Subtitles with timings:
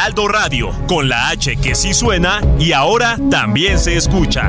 [0.00, 4.48] Heraldo Radio, con la H que sí suena y ahora también se escucha.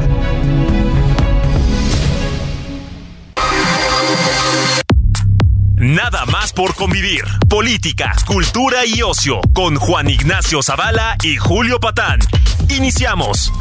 [5.75, 7.25] Nada más por convivir.
[7.49, 12.19] Política, cultura y ocio con Juan Ignacio Zavala y Julio Patán.
[12.69, 13.51] Iniciamos.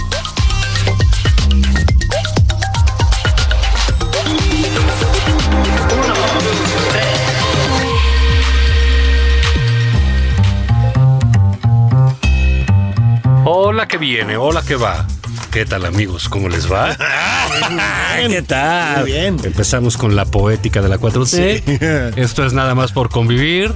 [13.44, 15.06] Hola que viene, hola que va.
[15.50, 16.28] ¿Qué tal amigos?
[16.28, 16.96] ¿Cómo les va?
[18.28, 19.00] ¿Qué tal?
[19.00, 19.36] Muy bien.
[19.42, 22.12] Empezamos con la poética de la 4C.
[22.16, 23.72] Esto es nada más por convivir.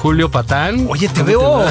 [0.00, 0.86] Julio Patán.
[0.88, 1.64] Oye, te veo.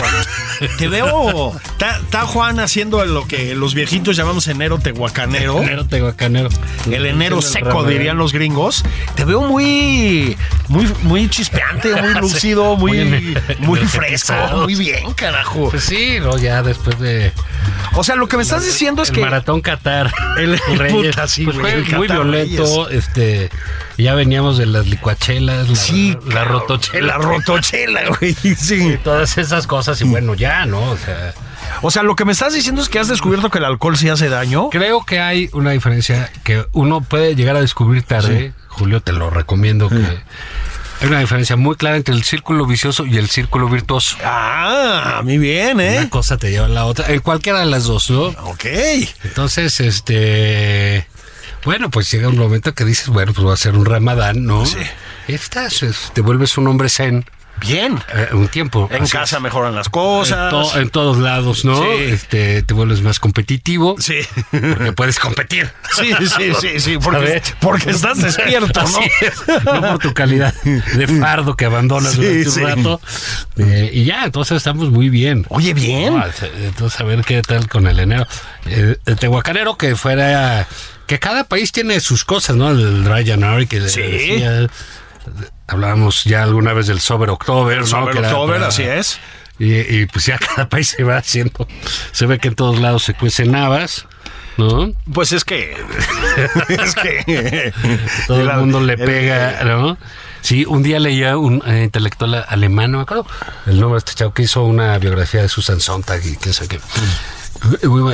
[0.78, 1.54] Te veo.
[1.80, 5.58] Está, Juan haciendo lo que los viejitos llamamos enero tehuacanero.
[5.64, 6.50] Enero tehuacanero.
[6.92, 8.84] El enero seco, dirían los gringos.
[9.16, 10.38] Te veo muy,
[10.70, 15.70] muy, muy chispeante, muy lúcido, muy, Muy fresco, muy bien, carajo.
[15.70, 17.34] Pues sí, no, ya después de
[17.96, 20.12] O sea, lo que me estás diciendo es el que maratón Qatar.
[20.38, 22.90] El- Reyes, puta, sí, pues güey, fue el muy Qatar violento.
[22.90, 23.50] Este,
[23.98, 27.08] ya veníamos de las licuachelas, la, sí, la rotochela.
[27.08, 28.34] la rotochela, güey.
[28.34, 28.94] Sí.
[28.94, 30.00] y todas esas cosas.
[30.02, 30.82] Y bueno, ya, ¿no?
[30.92, 31.34] O sea.
[31.82, 34.10] O sea, lo que me estás diciendo es que has descubierto que el alcohol sí
[34.10, 34.70] hace daño.
[34.70, 38.54] Creo que hay una diferencia que uno puede llegar a descubrir tarde.
[38.68, 40.20] Julio, te lo recomiendo que
[41.02, 44.18] hay una diferencia muy clara entre el círculo vicioso y el círculo virtuoso.
[44.24, 45.98] Ah, muy bien, ¿eh?
[46.00, 48.26] Una cosa te lleva a la otra, en cualquiera de las dos, ¿no?
[48.44, 48.66] Ok.
[49.24, 51.08] Entonces, este,
[51.64, 54.66] bueno, pues llega un momento que dices, bueno, pues voy a hacer un ramadán, ¿no?
[54.66, 54.78] Sí.
[55.28, 57.26] Estás, es- te vuelves un hombre zen
[57.60, 58.00] Bien.
[58.14, 58.88] eh, un tiempo.
[58.92, 59.42] En casa es.
[59.42, 60.50] mejoran las En, cosas.
[60.50, 61.82] to- en todos lados, ¿no?
[61.82, 61.88] Sí.
[62.02, 63.96] Este, te vuelves más competitivo.
[64.00, 64.20] Sí.
[64.52, 65.72] Porque puedes competir.
[65.96, 69.00] Sí, sí, sí, sí, porque, estás despierto, ¿no?
[69.22, 72.60] Es, no por tu calidad de fardo que abandonas Sí, durante sí.
[72.62, 73.02] un rato.
[73.58, 75.46] Eh, y ya, entonces estamos muy bien.
[75.50, 76.16] Oye, bien.
[76.18, 76.24] No,
[76.66, 78.28] entonces, a ver qué tal con el enero.
[78.66, 80.68] Eh, el tehuacanero que fuera.
[81.08, 82.70] Que cada país tiene sus cosas, ¿no?
[82.70, 84.00] El Dry January que Sí.
[84.02, 84.68] decía,
[85.68, 87.86] Hablábamos ya alguna vez del Sober October, ¿no?
[87.86, 89.20] Sober October, para- así es.
[89.60, 91.68] Y, y, pues ya cada país se va haciendo.
[92.12, 94.06] Se ve que en todos lados se cuecen habas,
[94.58, 94.92] ¿no?
[95.14, 95.76] Pues es que.
[96.70, 97.74] es que.
[98.28, 99.98] Todo el mundo le pega, ¿no?
[100.42, 103.28] Sí, un día leía un eh, intelectual alemán, no me acuerdo
[103.66, 106.66] el nombre de este chavo que hizo una biografía de Susan Sontag y qué sé
[106.70, 106.80] qué.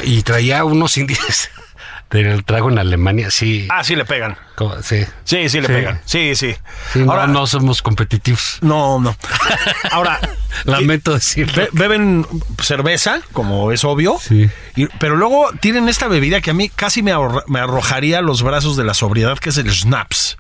[0.04, 1.52] Y traía unos índices
[2.12, 3.68] del trago en Alemania, sí.
[3.70, 4.38] Ah, sí le pegan.
[4.82, 5.04] sí.
[5.24, 5.74] Sí, sí le Sí.
[5.74, 6.02] pegan.
[6.06, 6.56] Sí, sí.
[7.08, 8.60] Ahora, no somos competitivos.
[8.62, 9.16] no, no.
[9.92, 10.20] Ahora,
[10.66, 11.54] Lamento decirlo.
[11.64, 12.26] be- beben
[12.62, 14.18] cerveza, como es obvio.
[14.22, 14.50] Sí.
[14.76, 17.12] y- pero luego tienen esta bebida que a mí casi me,
[17.48, 20.38] me arrojaría a los brazos de la sobriedad, que es el schnapps.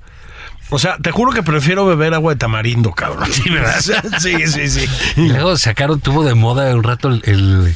[0.71, 3.29] O sea, te juro que prefiero beber agua de tamarindo, cabrón.
[3.31, 3.81] Sí, ¿verdad?
[4.19, 4.87] sí, sí, sí.
[5.17, 7.75] Y luego sacaron, tuvo de moda un rato el, el,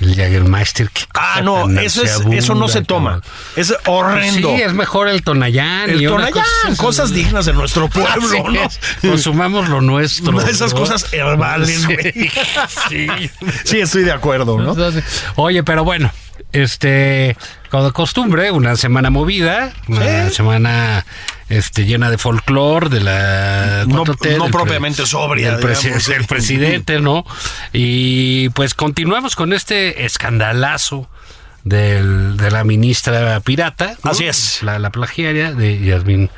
[0.00, 0.90] el Jagermeister.
[1.14, 3.20] Ah, no, eso, es, eso no se toma.
[3.56, 4.48] Es horrendo.
[4.54, 5.90] Sí, es mejor el Tonayán.
[5.90, 8.60] el y Tonayán, cosa- cosas dignas de nuestro pueblo, ¿no?
[9.10, 10.40] Consumamos lo nuestro.
[10.48, 10.80] Esas ¿no?
[10.80, 12.30] cosas herbales, güey.
[12.88, 13.06] Sí.
[13.64, 14.74] Sí, estoy de acuerdo, ¿no?
[15.36, 16.10] Oye, pero bueno,
[16.62, 17.36] este,
[17.70, 21.04] como de costumbre, una semana movida, una semana
[21.48, 25.98] este, llena de folclore, de la No- 4T, no del pre- propiamente sobria, del, presi-
[26.00, 26.12] sí.
[26.26, 27.24] presidente, ¿no?
[27.72, 31.08] Y pues continuamos con este escandalazo
[31.64, 33.96] del, de la ministra pirata.
[34.04, 34.10] ¿no?
[34.12, 34.62] Así es.
[34.62, 36.30] La, la plagiaria de Yasmín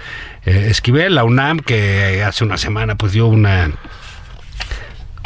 [0.47, 3.71] eh, Esquivel, la UNAM, que hace una semana pues dio una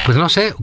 [0.04, 0.54] pues no sé,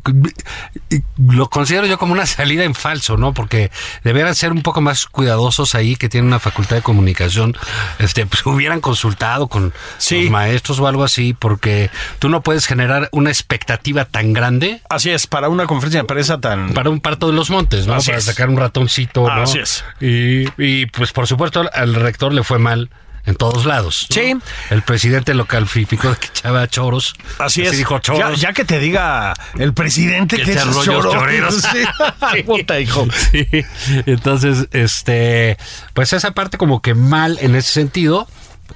[1.18, 3.34] lo considero yo como una salida en falso, ¿no?
[3.34, 3.72] Porque
[4.04, 7.56] deberían ser un poco más cuidadosos ahí que tienen una facultad de comunicación,
[8.00, 10.24] este, pues hubieran consultado con Sí.
[10.24, 11.90] los maestros o algo así, porque
[12.20, 16.40] tú no puedes generar una expectativa tan grande Así es, para una conferencia de prensa
[16.40, 16.74] tan...
[16.74, 17.94] para un parto de los montes, ¿no?
[17.96, 18.26] Así para es.
[18.26, 19.44] sacar un ratoncito, ¿no?
[19.44, 19.84] Así es.
[20.00, 22.90] Y, y, pues por supuesto al rector le fue mal
[23.26, 24.08] en todos lados.
[24.10, 24.14] ¿no?
[24.16, 24.36] Sí.
[24.70, 27.16] El presidente lo calificó de que echaba choros.
[27.38, 27.78] Así es.
[27.78, 28.40] dijo choros.
[28.40, 31.12] ya que te diga el presidente Que que, echa rollos choro.
[31.12, 31.64] choreros.
[32.34, 32.44] Sí.
[32.44, 33.08] Puta, hijo.
[33.32, 33.48] Sí.
[34.06, 35.58] Entonces, este,
[35.94, 38.28] pues esa parte como que mal en ese sentido.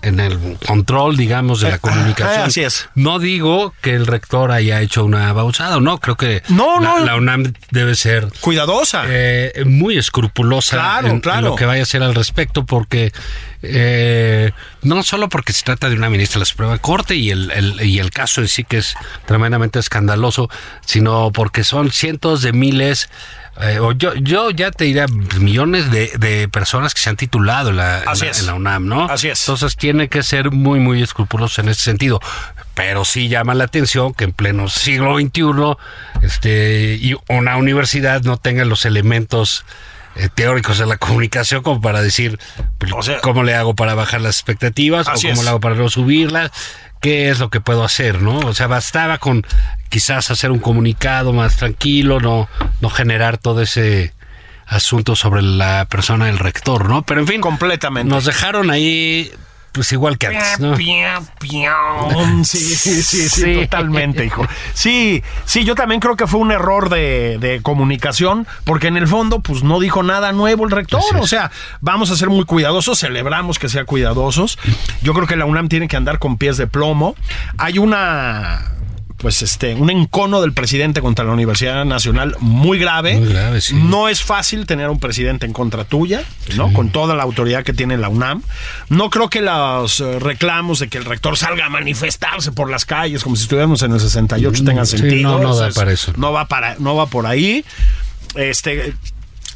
[0.02, 2.44] En el control, digamos, de la Eh, comunicación.
[2.46, 2.90] así es.
[2.96, 7.06] No digo que el rector haya hecho una bausada, no, creo que No, la, no.
[7.06, 9.04] la UNAM debe ser Cuidadosa.
[9.08, 11.50] eh, muy escrupulosa Claro, en, en claro.
[11.50, 13.12] lo que vaya a hacer al respecto, porque
[13.62, 14.52] eh,
[14.82, 17.82] no solo porque se trata de una ministra de la Suprema Corte y el, el-
[17.86, 18.96] y el caso en sí que es
[19.26, 20.50] tremendamente escandaloso,
[20.86, 23.10] sino porque son cientos de miles.
[23.62, 25.06] Eh, o yo, yo ya te diría
[25.40, 28.40] millones de, de personas que se han titulado en la, en Así la- es.
[28.40, 29.06] en la UNAM, ¿no?
[29.06, 29.42] Así es.
[29.42, 32.20] Entonces tiene que ser muy, muy escrupuloso en ese sentido.
[32.74, 35.78] Pero sí llama la atención que en pleno siglo XXI
[36.24, 39.66] este, y una universidad no tenga los elementos
[40.16, 42.40] eh, teóricos de la comunicación como para decir
[42.96, 45.44] O sea- cómo le hago para bajar las expectativas o cómo es.
[45.44, 46.52] le hago para no subirlas.
[47.04, 48.38] ¿Qué es lo que puedo hacer, no?
[48.40, 49.46] O sea, bastaba con
[49.90, 52.48] quizás hacer un comunicado más tranquilo, no,
[52.80, 54.14] no generar todo ese
[54.66, 57.04] asunto sobre la persona del rector, ¿no?
[57.04, 58.10] Pero en fin, Completamente.
[58.10, 59.30] nos dejaron ahí,
[59.74, 60.76] pues igual que antes, ¿no?
[62.46, 63.56] Sí, sí, sí, sí, Sí.
[63.64, 64.46] totalmente, hijo.
[64.74, 69.08] Sí, sí, yo también creo que fue un error de, de comunicación, porque en el
[69.08, 71.02] fondo, pues no dijo nada nuevo el rector.
[71.20, 74.58] O sea, vamos a ser muy cuidadosos, celebramos que sea cuidadosos.
[75.02, 77.16] Yo creo que la UNAM tiene que andar con pies de plomo.
[77.58, 78.70] Hay una.
[79.24, 83.16] Pues este, un encono del presidente contra la Universidad Nacional muy grave.
[83.18, 83.74] Muy grave, sí.
[83.74, 86.24] No es fácil tener un presidente en contra tuya,
[86.58, 86.72] ¿no?
[86.74, 88.44] Con toda la autoridad que tiene la UNAM.
[88.90, 92.84] No creo que los eh, reclamos de que el rector salga a manifestarse por las
[92.84, 95.40] calles como si estuviéramos en el 68 tengan Mm, Sí, sentido.
[95.40, 96.12] no, no es- para eso.
[96.18, 97.64] No va para, no va por ahí.
[98.36, 98.94] Este.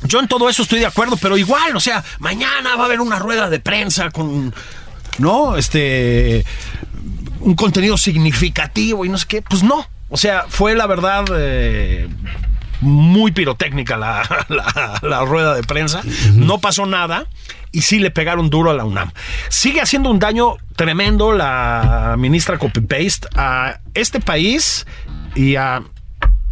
[0.03, 3.01] Yo en todo eso estoy de acuerdo, pero igual, o sea, mañana va a haber
[3.01, 4.53] una rueda de prensa con,
[5.17, 5.57] ¿no?
[5.57, 6.45] Este,
[7.39, 9.41] un contenido significativo y no sé qué.
[9.41, 9.87] Pues no.
[10.09, 12.07] O sea, fue la verdad eh,
[12.81, 16.01] muy pirotécnica la, la- la rueda de prensa.
[16.33, 17.25] No pasó nada
[17.71, 19.11] y sí le pegaron duro a la UNAM.
[19.49, 24.85] Sigue haciendo un daño tremendo la ministra copy-paste a este país
[25.35, 25.83] y a,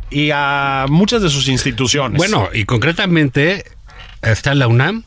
[0.09, 2.17] y a muchas de sus instituciones.
[2.17, 3.63] Bueno, y concretamente
[4.21, 5.03] está la UNAM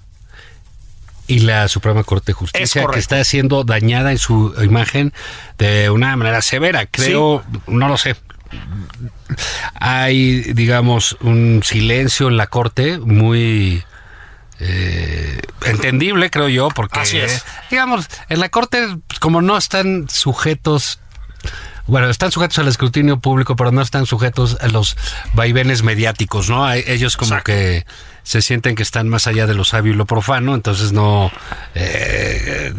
[1.29, 2.95] y la Suprema Corte de Es Justicia correcto.
[2.95, 5.13] que está siendo dañada en su imagen
[5.59, 6.87] de una manera severa.
[6.87, 8.17] Creo, no lo sé.
[9.75, 13.85] Hay, digamos, un silencio en la Corte muy
[14.59, 17.45] eh, entendible, creo yo, porque, Así es.
[17.71, 20.99] digamos, en la Corte, pues, como no están sujetos
[21.89, 24.97] bueno, están sujetos al escrutinio público, pero no están sujetos a los
[25.33, 26.71] vaivenes mediáticos, ¿no?
[26.73, 27.53] Ellos como Exacto.
[27.53, 27.87] que
[28.29, 31.33] se sienten que están más allá de lo sabio y lo profano, entonces no,
[31.75, 32.75] eh,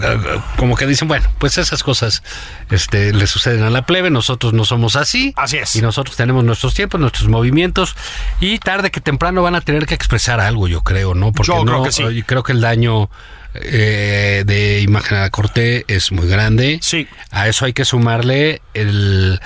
[0.57, 2.21] como que dicen, bueno, pues esas cosas
[2.69, 5.33] este, le suceden a la plebe, nosotros no somos así.
[5.35, 5.75] Así es.
[5.75, 7.95] Y nosotros tenemos nuestros tiempos, nuestros movimientos,
[8.39, 11.31] y tarde que temprano van a tener que expresar algo, yo creo, ¿no?
[11.31, 12.03] Porque Yo creo no, que sí.
[12.03, 13.09] y creo que el daño
[13.55, 16.79] eh, de imagen a la corte es muy grande.
[16.81, 17.07] Sí.
[17.31, 19.39] A eso hay que sumarle el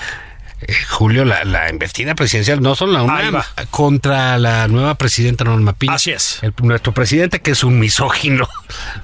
[0.66, 5.74] eh, Julio, la, la investida presidencial, no solo la UNAM, contra la nueva presidenta Norma
[5.74, 5.94] Piña.
[5.94, 6.38] Así es.
[6.42, 8.48] El- nuestro presidente, que es un misógino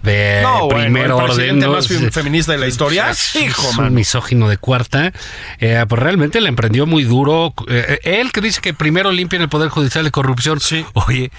[0.02, 1.26] de No, bueno, primer el orden.
[1.26, 1.72] presidente ¿no?
[1.72, 3.10] más fe- feminista de la historia.
[3.10, 5.12] Es, Hijo, es un misógino de cuarta.
[5.58, 7.52] Eh, pues realmente le emprendió muy duro.
[7.68, 10.60] Eh, él que dice que primero limpian el Poder Judicial de corrupción.
[10.60, 10.84] Sí.
[10.94, 11.30] Oye.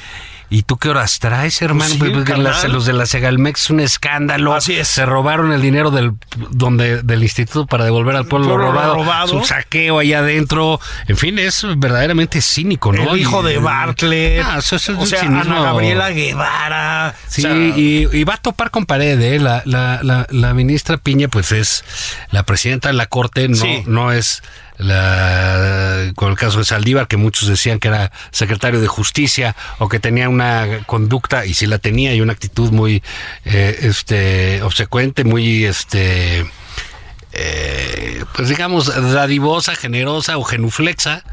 [0.54, 1.96] ¿Y tú qué horas traes, hermano?
[1.98, 2.44] Pues, pues, carnal.
[2.44, 4.54] las- los de la Segalmex es un escándalo.
[4.54, 4.90] Así es.
[4.90, 6.12] Se robaron el dinero del
[6.50, 8.96] donde del instituto para devolver al pueblo, Pueblo robado.
[8.96, 9.26] robado.
[9.28, 10.80] Es un saqueo allá adentro.
[11.08, 13.14] En fin, es verdaderamente cínico, ¿no?
[13.14, 14.44] El hijo de Bartlett.
[14.46, 15.22] Ah, eso, eso es o un sea.
[15.22, 17.16] Ana Gabriela Guevara.
[17.28, 19.40] Sí, O sea, y, y va a topar con pared, ¿eh?
[19.40, 21.86] La, la, la, la ministra Piña, pues es
[22.32, 23.84] la presidenta de la Corte, no, Sí.
[23.88, 24.44] no es
[24.82, 29.88] la con el caso de Saldívar, que muchos decían que era secretario de Justicia o
[29.88, 33.04] que tenía una conducta, y sí la tenía, y una actitud muy
[33.46, 36.46] eh, este obsecuente, muy este
[37.34, 41.24] eh, pues digamos, dadivosa, generosa o genuflexa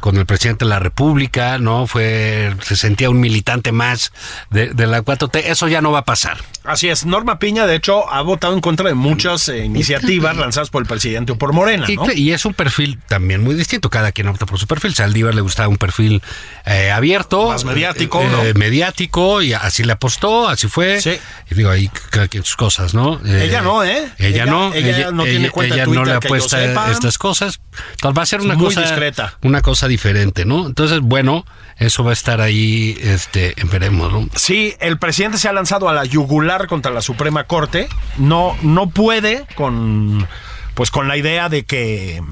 [0.00, 1.86] con el presidente de la República, ¿no?
[1.86, 4.12] Fue, se sentía un militante más
[4.50, 5.42] de, de la 4T.
[5.46, 6.38] Eso ya no va a pasar.
[6.64, 7.06] Así es.
[7.06, 10.88] Norma Piña, de hecho, ha votado en contra de muchas eh, iniciativas lanzadas por el
[10.88, 12.10] presidente o por Morena, Y, ¿no?
[12.12, 13.88] y es un perfil también muy distinto.
[13.90, 14.94] Cada quien opta por su perfil.
[14.94, 16.22] Saldívar le gustaba un perfil
[16.66, 17.48] eh, abierto.
[17.48, 18.42] Más mediático, eh, ¿no?
[18.44, 21.00] eh, mediático, y así le apostó, así fue.
[21.00, 21.18] Sí.
[21.50, 23.20] Y digo, ahí cada quien sus cosas, ¿no?
[23.24, 24.08] Eh, Ella no, ¿eh?
[24.18, 24.72] Ella, Ella- no.
[24.74, 27.60] ella no tiene cuenta de ella no Twitter le que yo apuesta estas cosas.
[27.92, 29.38] Entonces va a ser una Muy cosa discreta.
[29.42, 30.66] Una cosa diferente, ¿no?
[30.66, 31.44] Entonces, bueno,
[31.76, 34.28] eso va a estar ahí, este, veremos, ¿no?
[34.34, 37.88] Sí, el presidente se ha lanzado a la yugular contra la Suprema Corte.
[38.16, 40.26] No, no puede con,
[40.74, 42.22] pues, con la idea de que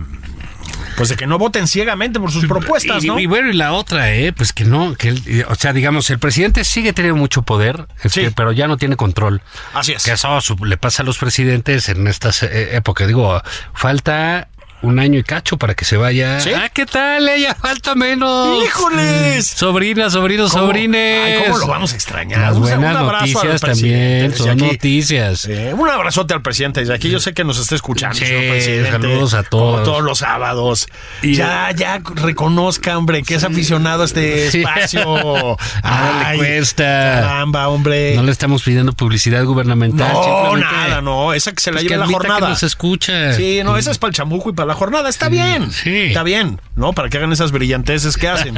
[0.97, 3.21] pues de que no voten ciegamente por sus propuestas, ¿no?
[3.21, 6.19] y bueno, y la otra, eh, pues que no, que eh, o sea, digamos, el
[6.19, 8.33] presidente sigue teniendo mucho poder, este, Sí.
[8.35, 9.41] pero ya no tiene control.
[9.75, 10.03] Así es.
[10.03, 13.07] Que eso le pasa a los presidentes en estas eh, épocas.
[13.07, 13.41] Digo,
[13.75, 14.49] falta
[14.81, 16.41] un año y cacho para que se vaya.
[16.41, 16.51] Sí.
[16.55, 17.29] Ah, ¿qué tal?
[17.29, 18.63] Ella falta menos.
[18.65, 19.47] ¡Híjoles!
[19.47, 20.67] Sobrinas, sobrinos, ¿Cómo?
[20.67, 21.21] sobrines.
[21.25, 22.41] Ay, ¿cómo lo vamos a extrañar?
[22.41, 24.63] Las Un- buenas un noticias también, son aquí.
[24.63, 25.45] noticias.
[25.47, 27.11] Eh, un abrazote al presidente desde aquí.
[27.11, 28.91] Yo sé que nos está escuchando, Sí, señor presidente.
[28.93, 29.73] saludos a todos.
[29.81, 30.87] Como todos los sábados.
[31.23, 34.61] Y- ya, ya reconozca, hombre, que es aficionado a este Sí.
[34.61, 35.57] espacio.
[35.83, 36.85] Nada le cuesta.
[37.23, 38.15] Caramba, hombre.
[38.15, 40.13] No le estamos pidiendo publicidad gubernamental.
[40.13, 41.33] No, nada, no.
[41.35, 42.49] Esa que se la pues, lleve la admita que jornada.
[42.51, 43.33] nos escucha.
[43.35, 45.09] Sí, no, esa es para el chamuco y para la jornada.
[45.09, 45.73] Está bien.
[45.73, 45.97] sí.
[45.97, 46.93] Está bien, ¿no?
[46.93, 48.57] Para que hagan esas brillanteces que hacen.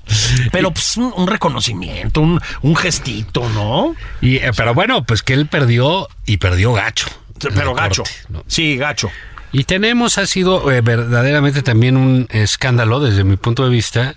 [0.52, 3.94] Pero pues un, un reconocimiento, un, un gestito, ¿no?
[4.20, 7.08] Y, eh, pero bueno, pues que él perdió y perdió gacho.
[7.38, 8.02] Pero gacho.
[8.02, 8.44] corte, ¿no?
[8.46, 9.10] Sí, gacho.
[9.52, 14.14] Y tenemos, ha sido eh, verdaderamente también un escándalo desde mi punto de vista,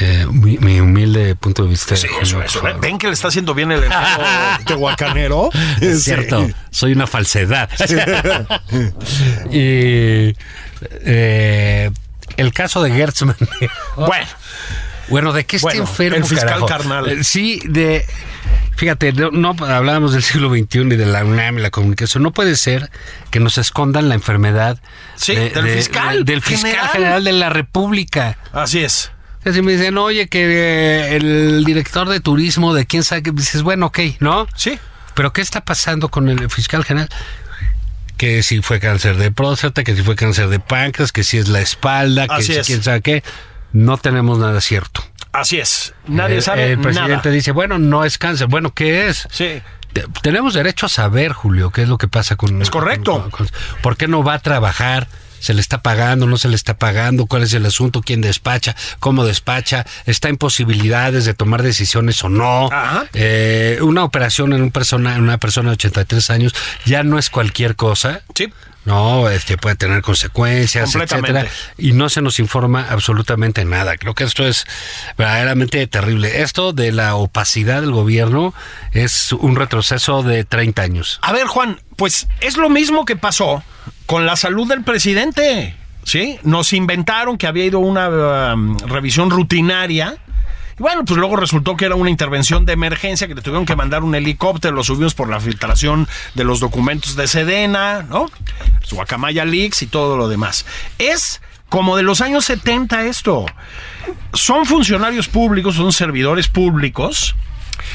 [0.00, 1.96] eh, mi, mi humilde punto de vista.
[1.96, 2.62] Sí, eso, eso.
[2.80, 3.82] Ven que le está haciendo bien el
[4.66, 5.50] tehuacanero.
[5.80, 7.68] Es cierto, soy una falsedad.
[9.50, 10.34] y
[11.04, 11.90] eh,
[12.36, 13.72] el caso de Gertz Manero.
[13.96, 14.26] Bueno,
[15.08, 16.16] Bueno, ¿de qué está Bueno, enfermo?
[16.16, 16.66] el fiscal carajo?
[16.66, 17.08] carnal.
[17.08, 18.04] Eh, Sí, de.
[18.76, 22.22] Fíjate, no, no hablábamos del siglo XXI y de la UNAM y la comunicación.
[22.22, 22.90] No puede ser
[23.32, 24.78] que nos escondan la enfermedad
[25.16, 26.88] Sí, del fiscal del fiscal general.
[26.92, 27.24] general.
[27.24, 28.38] de la República.
[28.52, 29.10] así es.
[29.48, 33.62] Que si me dicen, oye, que eh, el director de turismo de quién sabe dices,
[33.62, 34.46] bueno, ok, ¿no?
[34.54, 34.78] Sí.
[35.14, 37.08] Pero ¿qué está pasando con el fiscal general?
[38.18, 41.48] Que si fue cáncer de próstata, que si fue cáncer de páncreas, que si es
[41.48, 42.66] la espalda, que Así si es.
[42.66, 43.22] quién sabe qué.
[43.72, 45.02] No tenemos nada cierto.
[45.32, 45.94] Así es.
[46.06, 47.30] Nadie Eh, sabe El presidente nada.
[47.30, 48.48] dice, bueno, no es cáncer.
[48.48, 49.26] Bueno, ¿qué es?
[49.30, 49.62] Sí.
[49.94, 52.60] Te- Tenemos derecho a saber, Julio, qué es lo que pasa con...
[52.60, 53.22] Es correcto.
[53.22, 53.48] con- con-
[53.80, 55.08] ¿Por qué no va a trabajar?
[55.40, 56.26] ¿Se le está pagando?
[56.26, 57.26] ¿No se le está pagando?
[57.26, 58.02] ¿Cuál es el asunto?
[58.02, 58.74] ¿Quién despacha?
[58.98, 59.86] ¿Cómo despacha?
[60.06, 62.68] ¿Está en posibilidades de tomar decisiones o no?
[62.72, 63.06] Ajá.
[63.14, 66.54] Eh, una operación en un persona, en una persona de 83 años
[66.84, 68.22] ya no es cualquier cosa.
[68.34, 68.52] Sí.
[68.88, 73.98] No, este puede tener consecuencias, etcétera, y no se nos informa absolutamente nada.
[73.98, 74.64] Creo que esto es
[75.18, 76.40] verdaderamente terrible.
[76.40, 78.54] Esto de la opacidad del gobierno
[78.92, 81.18] es un retroceso de 30 años.
[81.20, 83.62] A ver, Juan, pues es lo mismo que pasó
[84.08, 85.76] con la salud del presidente.
[86.02, 86.38] ¿Sí?
[86.42, 90.16] Nos inventaron que había ido una um, revisión rutinaria.
[90.78, 93.76] Y bueno, pues luego resultó que era una intervención de emergencia, que le tuvieron que
[93.76, 98.30] mandar un helicóptero, lo subimos por la filtración de los documentos de Sedena, ¿no?
[98.82, 100.64] Su Guacamaya Leaks y todo lo demás.
[100.98, 103.44] Es como de los años 70 esto.
[104.32, 107.34] Son funcionarios públicos, son servidores públicos.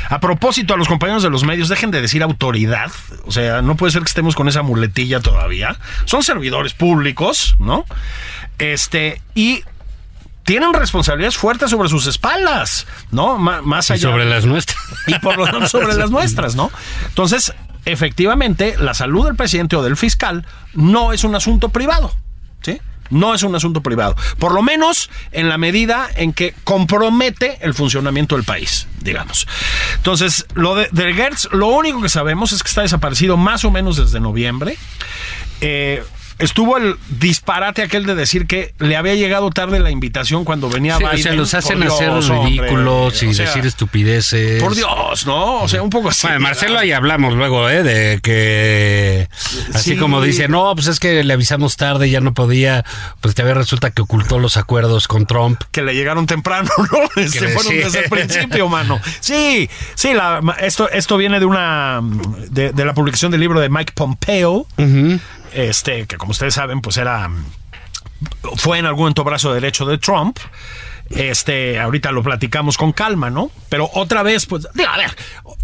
[0.09, 2.91] A propósito, a los compañeros de los medios, dejen de decir autoridad.
[3.25, 5.77] O sea, no puede ser que estemos con esa muletilla todavía.
[6.05, 7.85] Son servidores públicos, ¿no?
[8.59, 9.63] Este, y
[10.43, 13.37] tienen responsabilidades fuertes sobre sus espaldas, ¿no?
[13.37, 14.01] Má- más Y allá.
[14.01, 14.77] sobre las nuestras.
[15.07, 16.69] y por lo tanto sobre las nuestras, ¿no?
[17.07, 17.53] Entonces,
[17.85, 22.13] efectivamente, la salud del presidente o del fiscal no es un asunto privado,
[22.61, 22.79] ¿sí?
[23.13, 24.15] No es un asunto privado.
[24.39, 29.47] Por lo menos en la medida en que compromete el funcionamiento del país, digamos.
[29.95, 33.71] Entonces, lo de, de Gertz, lo único que sabemos es que está desaparecido más o
[33.71, 34.77] menos desde noviembre.
[35.61, 36.03] Eh,
[36.39, 40.97] estuvo el disparate aquel de decir que le había llegado tarde la invitación cuando venía
[40.97, 41.15] Sí, Biden.
[41.19, 42.43] o sea, los hacen Dios, hacer hombre.
[42.49, 44.61] ridículos y O sea, decir estupideces.
[44.61, 45.61] por Dios, ¿no?
[45.61, 46.27] O sea, un poco así.
[46.27, 47.83] Bueno, Marcelo, ahí hablamos luego, ¿eh?
[47.83, 49.27] De que.
[49.73, 49.97] Así Sí.
[49.97, 52.83] como dice, no, pues es que le avisamos tarde, ya no podía.
[53.21, 55.61] Pues todavía resulta que ocultó los acuerdos con Trump.
[55.71, 56.85] que le llegaron temprano, ¿no?
[56.85, 58.99] Fueron desde el principio, mano.
[59.19, 62.01] Sí, sí, la- esto, esto viene de una
[62.49, 64.65] de, de la publicación del libro de Mike Pompeo,
[65.53, 67.29] este, que como ustedes saben, pues era
[68.55, 70.37] fue en algún momento brazo derecho de Trump.
[71.09, 73.51] Este, ahorita lo platicamos con calma, ¿no?
[73.69, 75.15] Pero otra vez, pues, a ver,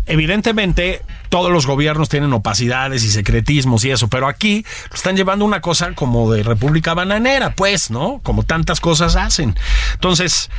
[0.05, 5.61] evidentemente todos los gobiernos tienen opacidades y secretismos y eso, pero aquí están llevando una
[5.61, 8.19] cosa como de república bananera, pues, ¿no?
[8.21, 9.55] Como tantas cosas hacen.
[9.93, 10.49] Entonces,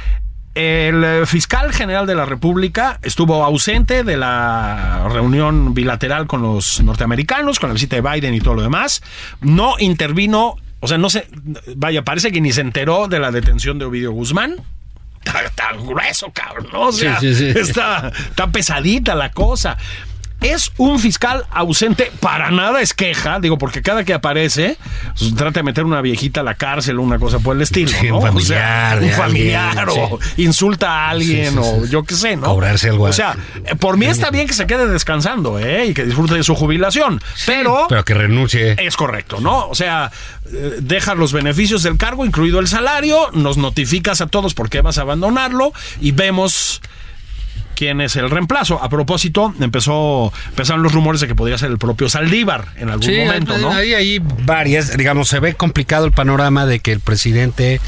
[0.55, 6.83] el eh, fiscal general de la República estuvo ausente de la reunión bilateral con los
[6.83, 9.03] norteamericanos, con la visita de Biden y todo lo demás.
[9.41, 11.29] No intervino, o sea, no se,
[11.77, 14.57] vaya, parece que ni se enteró de la detención de Ovidio Guzmán.
[15.25, 16.89] Está tan grueso, cabrón, ¿no?
[16.89, 17.59] O sea, Sí, sí, sí.
[17.59, 19.77] Está, está pesadita la cosa.
[20.41, 24.79] Es un fiscal ausente, para nada es queja, digo, porque cada que aparece,
[25.19, 27.91] pues, trata de meter una viejita a la cárcel o una cosa por el estilo.
[27.91, 28.19] Sí, ¿no?
[28.19, 32.05] un O sea, familiar de un familiar alguien, o insulta a alguien Sí, o yo
[32.05, 32.47] qué sé, ¿no?
[32.49, 35.87] Cobrarse algo O sea, eh, por mí está bien que se quede descansando, ¿eh?
[35.87, 37.87] Y que disfrute de su jubilación, pero...
[37.89, 38.77] Pero que renuncie.
[38.79, 39.69] Es correcto, ¿no?
[39.69, 40.11] O sea,
[40.53, 44.81] eh, deja los beneficios del cargo, incluido el salario, nos notificas a todos por qué
[44.81, 46.81] vas a abandonarlo y vemos
[47.81, 48.83] quién es el reemplazo.
[48.83, 53.03] A propósito, empezó, empezaron los rumores de que podría ser el propio Saldívar en algún
[53.07, 53.73] Sí, momento, hay, ¿no?
[53.73, 57.81] hay ahí varias, digamos, se ve complicado el panorama de que el presidente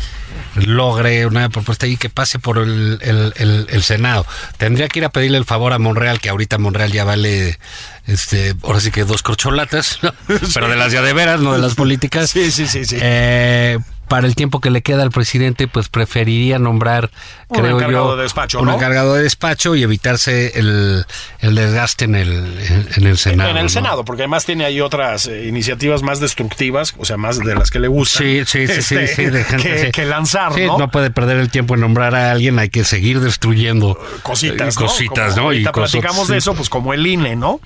[0.54, 4.24] logre una propuesta y que pase por el, el- el- el Senado.
[4.56, 7.58] Tendría que ir a pedirle el favor a Monreal, que ahorita Monreal ya vale,
[8.06, 10.12] este, ahora sí que dos corcholatas, ¿no?
[10.54, 12.30] pero de las ya de veras, no de las políticas.
[12.30, 12.96] Sí, sí, sí, sí.
[13.00, 13.78] Eh,
[14.12, 17.10] para el tiempo que le queda al presidente, pues preferiría nombrar,
[17.48, 18.74] Un creo encargado yo, de despacho, un ¿no?
[18.74, 21.06] encargado de despacho y evitarse el,
[21.40, 23.48] el desgaste en el, en, en el Senado.
[23.50, 23.68] en el ¿no?
[23.70, 27.70] Senado, porque además tiene ahí otras eh, iniciativas más destructivas, o sea, más de las
[27.70, 28.18] que le gusta.
[28.18, 29.90] Sí, sí, sí, sí, sí, de gente, que, sí.
[29.92, 30.90] que lanzar, Sí, ¿no?
[30.90, 34.86] puede perder el tiempo en nombrar a alguien, hay que seguir destruyendo cositas, eh, ¿no?
[34.86, 35.42] cositas, Como ¿no?
[35.44, 37.60] ahorita cosas- platicamos de eso, pues como el INE, ¿no?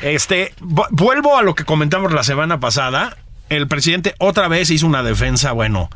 [0.00, 3.18] Este, vu- vuelvo a lo que comentamos la semana pasada.
[3.50, 5.90] El presidente otra vez hizo una defensa, bueno,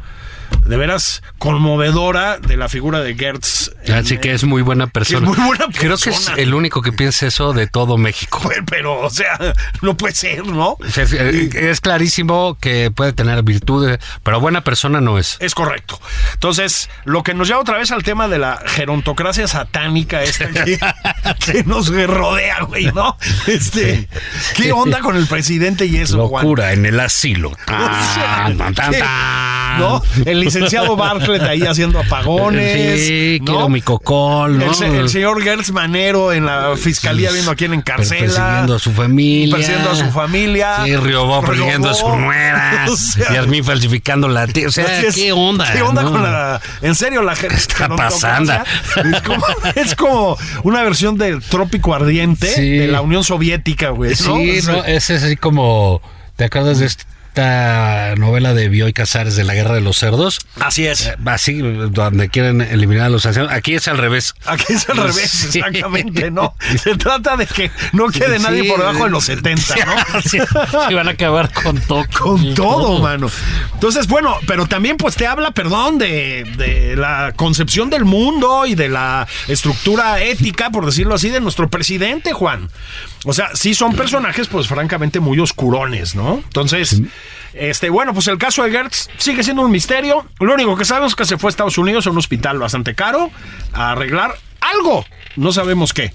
[0.64, 3.70] de veras conmovedora de la figura de Gertz.
[3.94, 5.26] Así en- que es muy buena persona.
[5.26, 6.36] muy buena Creo que es persona.
[6.38, 8.40] el único que piensa eso de todo México.
[8.48, 9.38] Pero, pero, o sea,
[9.82, 10.76] no puede ser, ¿no?
[10.96, 15.36] Es, eh, es clarísimo que puede tener virtudes, pero buena persona no es.
[15.40, 16.00] Es correcto.
[16.34, 20.78] Entonces, lo que nos lleva otra vez al tema de la gerontocracia satánica esta que,
[21.44, 23.16] que nos rodea, güey, ¿no?
[23.46, 24.08] Este,
[24.56, 26.44] ¿qué onda con el presidente y eso, Juan?
[26.44, 27.52] Locura en el asilo.
[27.66, 28.98] Tan, tan, tan, ¿Qué?
[28.98, 29.63] tan.
[29.78, 30.02] ¿No?
[30.24, 33.06] El licenciado Bartlett ahí haciendo apagones.
[33.06, 33.44] Sí, ¿no?
[33.46, 34.64] quiero mi cocol, ¿no?
[34.66, 38.20] El, se- el señor Gertz Manero en la fiscalía viendo a quién encarcela.
[38.26, 39.56] Persiguiendo a su familia.
[39.56, 40.76] Persiguiendo a su familia.
[40.84, 42.86] Sí, Riobó persiguiendo a su nuera.
[42.94, 44.68] O sea, Yasmín falsificando la tía.
[44.68, 45.14] O sea, Así es.
[45.14, 45.72] ¿qué onda?
[45.72, 46.12] ¿Qué onda no?
[46.12, 46.60] con la.
[46.82, 47.56] En serio, la gente.
[47.56, 48.52] está pasando?
[48.52, 52.76] Es como, es como una versión del trópico ardiente Sí.
[52.78, 54.14] de la Unión Soviética, güey.
[54.14, 56.00] Sí, O sea, no, es así como.
[56.36, 56.86] ¿Te acuerdas de
[57.44, 60.40] esta novela de Bioy Casares de la Guerra de los Cerdos?
[60.60, 61.06] Así es.
[61.06, 61.58] Eh, Así,
[61.90, 63.50] donde quieren eliminar a los ancianos.
[63.50, 64.34] Aquí es al revés.
[64.46, 65.58] Aquí es al revés, Sí.
[65.58, 66.54] exactamente, ¿no?
[66.82, 68.68] Se trata de que no quede nadie Sí.
[68.68, 69.94] por debajo de los 70, ¿no?
[70.22, 72.04] Sí, sí, van a acabar con todo.
[72.24, 73.28] Con todo, mano.
[73.74, 78.74] Entonces, bueno, pero también pues te habla, perdón, de, de la concepción del mundo y
[78.76, 82.68] de la estructura ética, por decirlo así, de nuestro presidente, Juan.
[83.24, 86.36] O sea, sí son personajes, pues francamente muy oscurones, ¿no?
[86.36, 87.00] Entonces,
[87.54, 90.26] este, bueno, pues el caso de Gertz sigue siendo un misterio.
[90.40, 92.94] Lo único que sabemos es que se fue a Estados Unidos a un hospital bastante
[92.94, 93.30] caro
[93.72, 95.06] a arreglar algo.
[95.36, 96.12] No sabemos qué.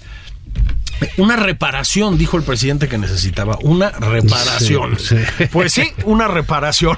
[1.16, 3.58] Una reparación, dijo el presidente que necesitaba.
[3.62, 4.98] Una reparación.
[4.98, 5.46] Sí, sí.
[5.52, 6.96] Pues sí, una reparación.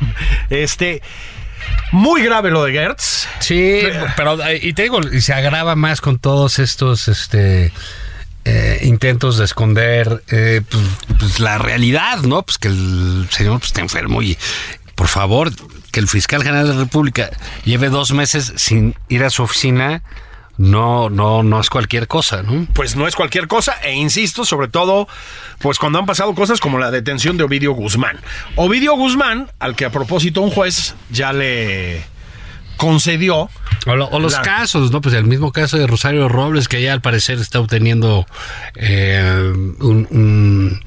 [0.50, 1.02] Este.
[1.92, 3.28] Muy grave lo de Gertz.
[3.38, 3.82] Sí,
[4.16, 7.70] pero eh, y te digo, y se agrava más con todos estos este
[8.44, 10.82] eh, intentos de esconder eh, pues,
[11.18, 12.42] pues, la realidad, ¿no?
[12.42, 14.36] Pues que el señor pues, está enfermo y
[14.94, 15.50] por favor,
[15.90, 17.30] que el fiscal general de la República
[17.64, 20.02] lleve dos meses sin ir a su oficina,
[20.58, 22.66] no, no, no es cualquier cosa, ¿no?
[22.72, 25.08] Pues no es cualquier cosa, e insisto, sobre todo,
[25.58, 28.20] pues cuando han pasado cosas como la detención de Ovidio Guzmán.
[28.56, 32.04] Ovidio Guzmán, al que a propósito un juez ya le
[32.82, 33.48] concedió
[33.86, 35.00] O, lo- o los La- casos, ¿no?
[35.00, 38.26] Pues el mismo caso de Rosario Robles, que ya al parecer está obteniendo
[38.74, 40.80] eh, un, un,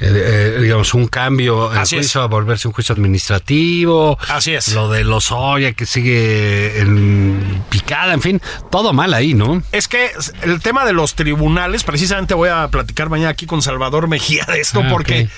[0.00, 2.02] eh, eh, digamos, un cambio en Así es.
[2.02, 4.18] juicio a volverse un juicio administrativo.
[4.28, 4.72] Así es.
[4.74, 9.62] Lo de Lozoya, que sigue en picada, en fin, todo mal ahí, ¿no?
[9.72, 10.10] Es que
[10.42, 14.60] el tema de los tribunales, precisamente voy a platicar mañana aquí con Salvador Mejía de
[14.60, 15.28] esto, Ah, porque,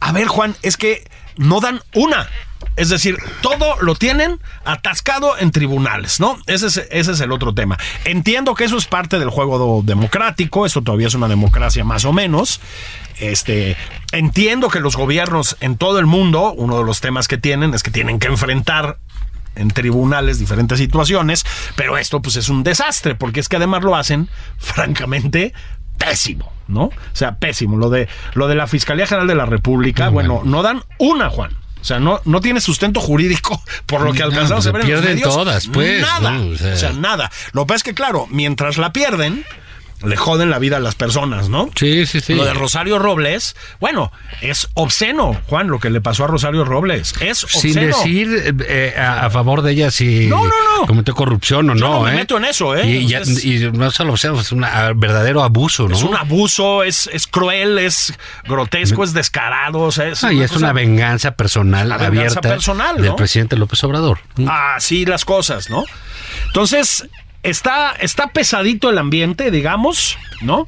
[0.00, 1.04] a ver, Juan, es que
[1.36, 2.28] no dan una.
[2.76, 6.38] Es decir, todo lo tienen atascado en tribunales, ¿no?
[6.46, 7.78] Ese es, ese es el otro tema.
[8.04, 12.12] Entiendo que eso es parte del juego democrático, esto todavía es una democracia más o
[12.12, 12.60] menos.
[13.18, 13.76] Este,
[14.12, 17.82] entiendo que los gobiernos en todo el mundo, uno de los temas que tienen es
[17.82, 18.98] que tienen que enfrentar
[19.54, 21.46] en tribunales diferentes situaciones,
[21.76, 25.54] pero esto pues es un desastre, porque es que además lo hacen, francamente,
[25.98, 26.84] pésimo, ¿no?
[26.84, 27.76] O sea, pésimo.
[27.76, 31.52] Lo de, lo de la Fiscalía General de la República, bueno, no dan una, Juan.
[31.80, 34.82] O sea, no, no tiene sustento jurídico por lo que No, alcanzamos pues a ver
[34.86, 35.34] en los pierden medios.
[35.34, 36.30] todas, pues, Nada.
[36.32, 36.42] ¿no?
[36.48, 37.30] O O sea- sea, nada.
[37.52, 39.44] Lo que pasa es que, claro, mientras la pierden,
[40.04, 41.70] le joden la vida a las personas, ¿no?
[41.74, 42.34] Sí, sí, sí.
[42.34, 47.14] Lo de Rosario Robles, bueno, es obsceno, Juan, lo que le pasó a Rosario Robles.
[47.20, 47.62] Es obsceno.
[47.62, 50.86] Sin decir eh, a, a favor de ella si No, no, no.
[50.86, 51.94] cometió corrupción o Yo no.
[51.94, 52.14] no me ¿eh?
[52.16, 52.86] meto en eso, ¿eh?
[52.86, 55.96] Y, ya- Es- y no solo obsceno, es un verdadero abuso, ¿no?
[55.96, 58.12] Es un abuso, es, es cruel, es
[58.46, 59.80] grotesco, es descarado.
[59.80, 63.14] O sea, es Ah, y es cosa- una venganza personal Una venganza abierta personal, del
[63.14, 64.20] presidente López Obrador.
[64.48, 65.84] Así las cosas, ¿no?
[66.48, 67.06] Entonces,
[67.46, 70.66] está, está pesadito el ambiente, digamos, ¿no?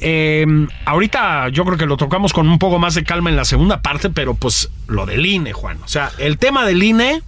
[0.00, 0.46] Eh,
[0.84, 3.80] ahorita yo creo que lo tocamos con un poco más de calma en la segunda
[3.82, 5.78] parte, pero pues lo del INE, Juan.
[5.82, 7.22] O sea, el tema del INE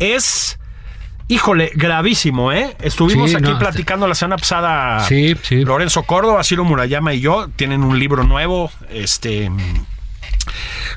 [0.00, 0.58] es,
[1.28, 2.76] híjole, gravísimo, ¿eh?
[2.80, 5.00] Estuvimos Sí, aquí no, platicando la semana pasada.
[5.00, 5.64] Sí, sí.
[5.64, 9.50] Lorenzo Córdoba, Ciro Murayama y yo tienen un libro nuevo, este...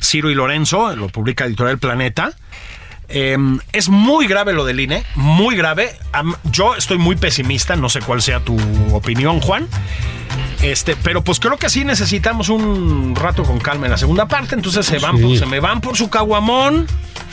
[0.01, 2.33] Ciro y Lorenzo, lo publica Editorial Planeta.
[3.09, 3.37] Eh,
[3.73, 5.95] es muy grave lo del INE, muy grave.
[6.51, 8.57] Yo estoy muy pesimista, no sé cuál sea tu
[8.93, 9.67] opinión, Juan.
[10.61, 14.55] Este, pero pues creo que sí necesitamos un rato con calma en la segunda parte.
[14.55, 15.23] Entonces se van, Sí.
[15.23, 16.87] por- se me van por su caguamón.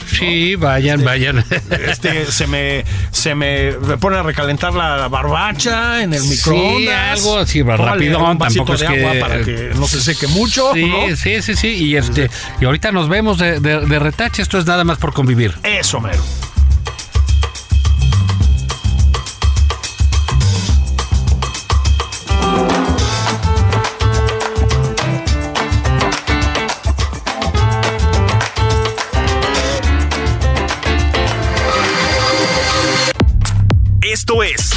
[0.09, 1.43] Sí, vayan, vayan.
[1.69, 7.19] Este, se me, se me, me pone a recalentar la barbacha en el Sí, microondas.
[7.19, 10.71] algo así, un vasito tampoco es de que- agua para que no se seque mucho.
[10.73, 11.15] Sí, ¿no?
[11.17, 11.67] sí, sí, sí.
[11.67, 12.29] Y este,
[12.61, 14.41] y ahorita nos vemos de, de- de retache.
[14.41, 15.53] Esto es nada más por convivir.
[15.63, 16.23] Eso, mero.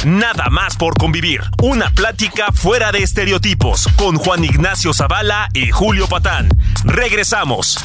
[0.05, 1.41] Nada más por convivir.
[1.61, 6.49] Una plática fuera de estereotipos con Juan Ignacio Zavala y Julio Patán.
[6.83, 7.77] Regresamos.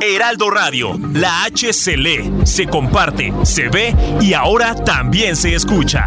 [0.00, 6.06] Heraldo Radio, la H se lee, se comparte, se ve y ahora también se escucha.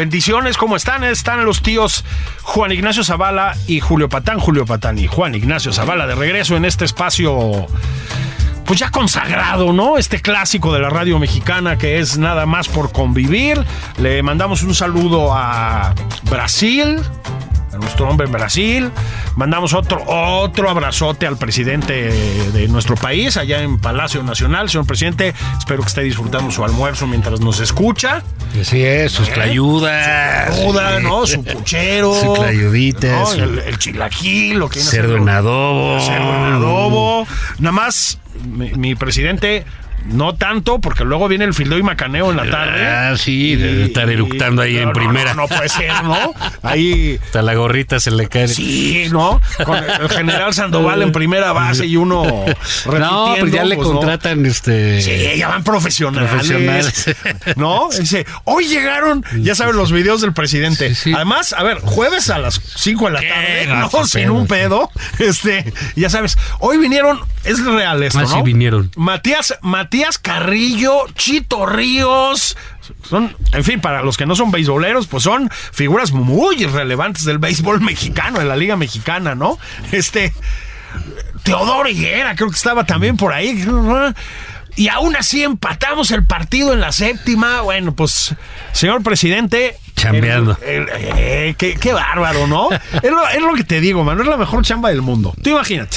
[0.00, 1.04] Bendiciones, ¿cómo están?
[1.04, 2.06] Están los tíos
[2.40, 4.38] Juan Ignacio Zavala y Julio Patán.
[4.38, 7.66] Julio Patán y Juan Ignacio Zavala de regreso en este espacio,
[8.64, 9.98] pues ya consagrado, ¿no?
[9.98, 13.62] Este clásico de la radio mexicana que es nada más por convivir.
[13.98, 15.94] Le mandamos un saludo a
[16.30, 17.02] Brasil.
[17.72, 18.90] A nuestro hombre en Brasil.
[19.36, 22.10] Mandamos otro, otro abrazote al presidente
[22.52, 24.68] de nuestro país, allá en Palacio Nacional.
[24.68, 28.22] Señor presidente, espero que esté disfrutando su almuerzo mientras nos escucha.
[28.60, 30.64] Así es, sus clayudas.
[30.64, 31.02] Ruda, sí.
[31.04, 31.26] ¿no?
[31.26, 32.14] Su puchero.
[32.20, 33.26] Su clayudita, ¿no?
[33.26, 36.00] su- El, el chilaquil, lo que Cerdo en adobo.
[36.00, 37.26] Cerdo en adobo.
[37.60, 39.64] Nada más, mi, mi presidente,
[40.06, 42.86] no tanto, porque luego viene el fildeo y macaneo en la tarde.
[42.86, 45.34] Ah, sí, de estar eructando ahí no, en no, primera.
[45.34, 46.32] No, no puede ser, ¿no?
[46.62, 47.18] Ahí.
[47.24, 48.48] Hasta la gorrita se le cae.
[48.48, 49.40] Sí, ¿no?
[49.64, 52.24] Con el general Sandoval en primera base y uno.
[53.00, 55.00] No, pero ya le pues, contratan este.
[55.00, 56.30] Sí, ya van profesionales.
[56.30, 57.16] Profesionales.
[57.56, 57.88] ¿No?
[57.98, 60.90] Dice, hoy llegaron, ya saben, los videos del presidente.
[60.94, 61.12] Sí, sí.
[61.14, 64.34] Además, a ver, jueves a las 5 de la tarde, No, Sin pedo.
[64.34, 64.90] un pedo.
[65.18, 68.28] Este, ya sabes, hoy vinieron, es real esto, Ah, ¿no?
[68.28, 68.90] sí, vinieron.
[68.96, 72.56] Matías, Matías Carrillo, Chito Ríos.
[73.08, 77.38] Son, en fin, para los que no son beisboleros, pues son figuras muy relevantes del
[77.38, 79.58] béisbol mexicano, de la Liga Mexicana, ¿no?
[79.92, 80.32] Este.
[81.42, 83.64] Teodoro Higuera, creo que estaba también por ahí.
[84.76, 87.60] Y aún así empatamos el partido en la séptima.
[87.62, 88.34] Bueno, pues,
[88.72, 89.76] señor presidente.
[89.96, 90.56] Chambeando.
[90.62, 92.68] el- el- eh, qué, qué bárbaro, ¿no?
[92.72, 94.22] es, lo, es lo que te digo, mano.
[94.22, 95.34] Es la mejor chamba del mundo.
[95.42, 95.96] Tú imagínate.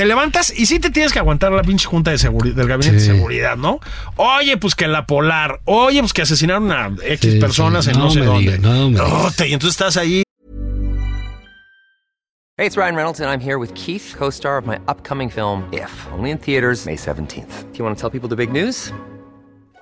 [0.00, 3.00] Te levantas y sí te tienes que aguantar la pinche junta de seguridad, del gabinete
[3.00, 3.08] Sí.
[3.10, 3.80] de seguridad, ¿no?
[4.16, 5.60] Oye, pues que la polar.
[5.66, 7.90] Oye, pues que asesinaron a X Sí, personas sí.
[7.90, 8.56] en no, No sé me dónde.
[8.56, 8.96] diga, no me
[9.46, 10.22] y entonces estás ahí
[12.56, 15.64] Hey, it's Ryan Reynolds, and I'm here with Keith, co star of my upcoming film,
[15.70, 17.64] If, only in theaters, May 17th.
[17.70, 18.94] Do you want to tell people the big news?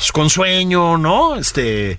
[0.00, 1.36] Pues, con sueño, ¿no?
[1.36, 1.98] Este,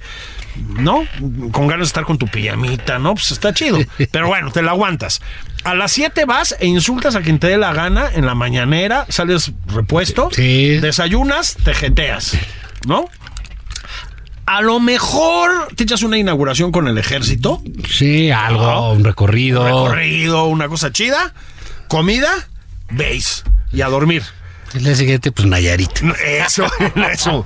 [0.67, 1.03] ¿no?
[1.51, 3.13] Con ganas de estar con tu pijamita, ¿no?
[3.13, 3.77] Pues está chido.
[4.11, 5.21] Pero bueno, te la aguantas.
[5.63, 9.05] A las 7 vas e insultas a quien te dé la gana en la mañanera,
[9.09, 10.79] sales repuesto, Sí.
[10.79, 12.35] desayunas, te jeteas,
[12.87, 13.05] ¿no?
[14.47, 19.63] A lo mejor te echas una inauguración con el ejército, Sí, algo, un recorrido.
[19.63, 21.33] recorrido, una cosa chida,
[21.87, 22.31] comida,
[22.89, 24.23] veis y a dormir.
[24.73, 25.91] El día siguiente, pues Nayarit.
[26.25, 26.65] Eso,
[27.11, 27.43] eso.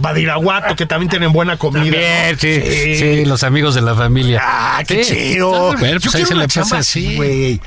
[0.00, 1.84] Badiraguato, que también tienen buena comida.
[2.32, 2.38] ¿no?
[2.38, 4.40] sí, sí, los amigos de la familia.
[4.42, 5.72] Ah, qué Sí, chido.
[5.72, 7.60] Yo pues ahí se chamba pasa así.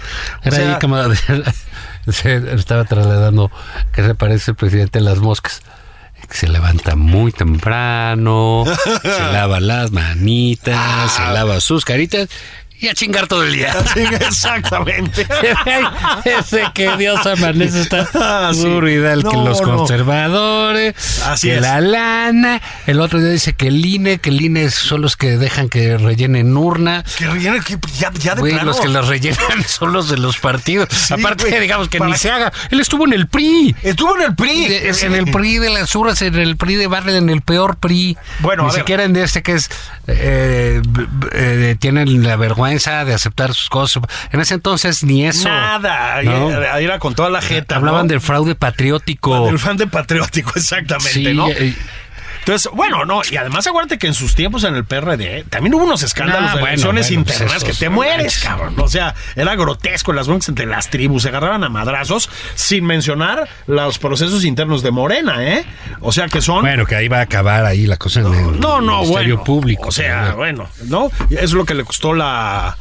[0.43, 0.97] Era O sea, ahí como
[2.11, 3.51] se estaba trasladando
[3.93, 5.61] que se parece el presidente de las moscas.
[6.29, 8.65] Que se levanta muy temprano,
[9.01, 11.07] se lava las manitas, Ah.
[11.15, 12.27] se lava sus caritas
[12.81, 13.73] y a chingar todo el día.
[13.93, 15.27] Sí, exactamente.
[16.25, 19.77] Ese que Dios amanece está Ah, aburrida, que No, los no.
[19.77, 21.61] conservadores, Así que es.
[21.61, 22.61] la lana.
[22.87, 25.97] El otro día dice que el INE, que el INE son los que dejan que
[25.97, 27.03] rellenen urna.
[27.17, 28.63] Que rellene, que ya, ya de plano.
[28.65, 30.89] los que las rellenan son los de los partidos.
[30.91, 32.51] Sí, Aparte, digamos que ni se haga.
[32.71, 33.75] Él estuvo en el PRI.
[33.83, 34.67] Estuvo en el PRI.
[34.67, 37.77] De- en el PRI de las urras, en el PRI de Barrio, en el peor
[37.77, 38.17] PRI.
[38.39, 38.81] Bueno, Ni a ver.
[38.81, 39.69] siquiera en este que es.
[40.07, 40.81] eh,
[41.33, 42.68] eh, tienen la vergüenza
[43.05, 44.03] de aceptar sus cosas.
[44.31, 45.47] En ese entonces ni eso.
[45.49, 46.21] Nada.
[46.23, 46.49] ¿no?
[46.71, 47.75] Ahí Era con toda la jeta.
[47.75, 48.09] Hablaban ¿no?
[48.09, 49.45] del fraude patriótico.
[49.45, 51.47] Del fan de patriótico, exactamente, Sí, ¿no?
[51.49, 51.75] eh,
[52.39, 55.83] Entonces, bueno, no, y además acuérdate que en sus tiempos en el PRD también hubo
[55.83, 58.75] unos escándalos Ah, de elecciones bueno, pues internas que te no mueres, cabrón.
[58.79, 63.47] O sea, era grotesco las broncas entre las tribus, se agarraban a madrazos, sin mencionar
[63.67, 65.65] los procesos internos de Morena, ¿eh?
[66.01, 66.61] O sea que son.
[66.61, 69.43] Bueno, que ahí va a acabar ahí la cosa en el no, no, Ministerio bueno.
[69.43, 69.89] Público.
[69.89, 71.11] O sea, pero bueno, ¿no?
[71.29, 72.77] Es lo que le costó la.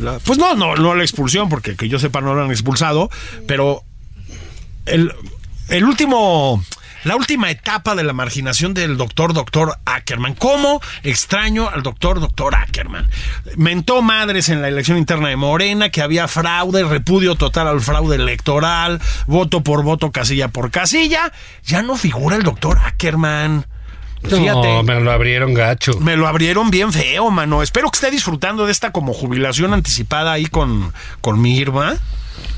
[0.00, 3.10] la- pues no, no, no la expulsión, porque que yo sepa no lo han expulsado,
[3.46, 3.82] pero
[4.86, 5.12] el,
[5.68, 6.64] el último.
[7.04, 10.34] La última etapa de la marginación del doctor doctor Ackerman.
[10.34, 13.10] ¿Cómo extraño al doctor doctor Ackerman?
[13.56, 18.16] Mentó madres en la elección interna de Morena, que había fraude, repudio total al fraude
[18.16, 21.30] electoral, voto por voto, casilla por casilla.
[21.64, 23.66] Ya no figura el doctor Ackerman.
[24.22, 24.68] Fíjate.
[24.68, 26.00] No, me lo abrieron gacho.
[26.00, 27.62] Me lo abrieron bien feo, mano.
[27.62, 31.96] Espero que esté disfrutando de esta como jubilación anticipada ahí con, con mi Irma.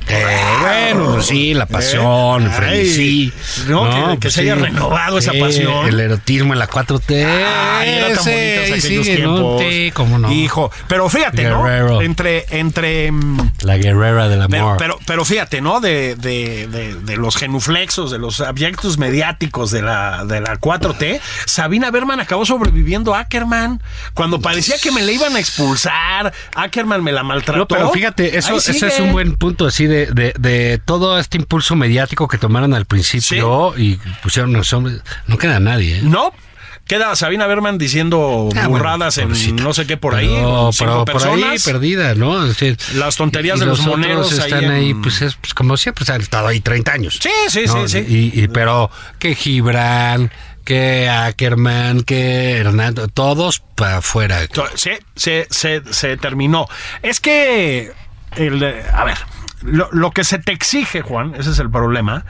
[0.09, 0.25] Eh,
[0.61, 3.33] bueno, pues sí, la pasión, el Ay, frenesí.
[3.67, 5.89] no, que- que se haya renovado esa pasión.
[5.89, 7.25] El erotismo en la 4T.
[7.27, 9.35] Ay, era tan ahí aquellos sigue, ¿no?
[9.35, 9.63] tiempos.
[9.63, 10.31] Sí, cómo no.
[10.33, 11.89] Hijo, pero fíjate, Guerrero.
[11.95, 12.03] ¿no?
[12.03, 13.11] Entre, entre.
[13.11, 14.77] mm, La guerrera del amor.
[14.79, 15.81] pero, pero fíjate, ¿no?
[15.81, 21.21] De, de, de, de los genuflexos, de los abyectos mediáticos de la, de la 4T,
[21.47, 23.83] Sabina Berman acabó sobreviviendo a Ackerman.
[24.15, 27.59] Cuando parecía que me la iban a expulsar, Ackerman me la maltrató.
[27.59, 28.87] No, pero fíjate, eso, sigue.
[28.87, 32.85] es un buen punto así de, de, de todo este impulso mediático que tomaron al
[32.87, 35.01] principio y pusieron los hombres.
[35.27, 36.03] No queda nadie, ¿eh?
[36.03, 36.33] No.
[36.87, 40.29] Queda Sabina Berman diciendo Ah, bueno, burradas en no sé qué por ahí.
[40.29, 42.43] Pero, pero por ahí perdida, ¿no?
[42.43, 45.35] Es decir, Las tonterías y de los otros moneros ahí están en- ahí, pues, es,
[45.35, 47.19] pues como siempre, pues, han estado ahí 30 años.
[47.21, 47.89] Sí, sí, ¿no?
[47.89, 48.31] sí, sí.
[48.35, 50.31] Y, y- pero que Gibran,
[50.65, 54.47] que Ackerman, que Hernando, todos para afuera.
[54.77, 56.69] Sí, se, se, se terminó.
[57.03, 57.91] Es que,
[58.37, 59.19] el, a ver,
[59.63, 62.25] lo, lo que se te exige, Juan, ese es el problema,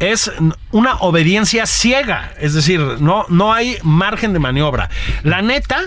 [0.00, 0.30] es
[0.70, 2.32] una obediencia ciega.
[2.38, 4.88] Es decir, no, no hay margen de maniobra.
[5.22, 5.80] La neta.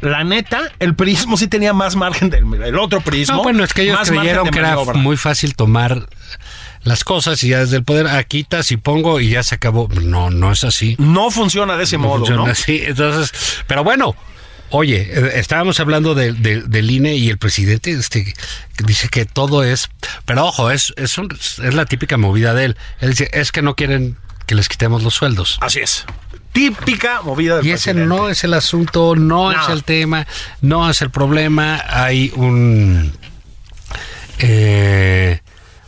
[0.00, 3.36] La neta, el prismo sí tenía más margen del el otro prismo.
[3.36, 6.08] No, bueno, es que ellos creyeron que era muy fácil tomar
[6.84, 9.88] las cosas y ya desde el poder, ah, quitas y pongo y ya se acabó.
[10.02, 10.96] No, no es así.
[10.98, 12.50] No funciona de ese No modo, funciona ¿no?
[12.50, 12.80] así.
[12.82, 14.16] Entonces, pero bueno,
[14.70, 18.34] oye, eh, estábamos hablando de- de- del INE y el presidente este,
[18.84, 19.88] dice que todo es,
[20.24, 22.76] pero ojo, es, es, un- es la típica movida de él.
[23.00, 25.58] Él dice, es que no quieren que les quitemos los sueldos.
[25.60, 26.04] Así es.
[26.52, 28.08] Típica movida del Y ese presidente.
[28.16, 29.62] no es el asunto, no, No.
[29.62, 30.26] es el tema,
[30.60, 31.80] no es el problema.
[31.88, 33.12] Hay un
[34.38, 35.40] eh,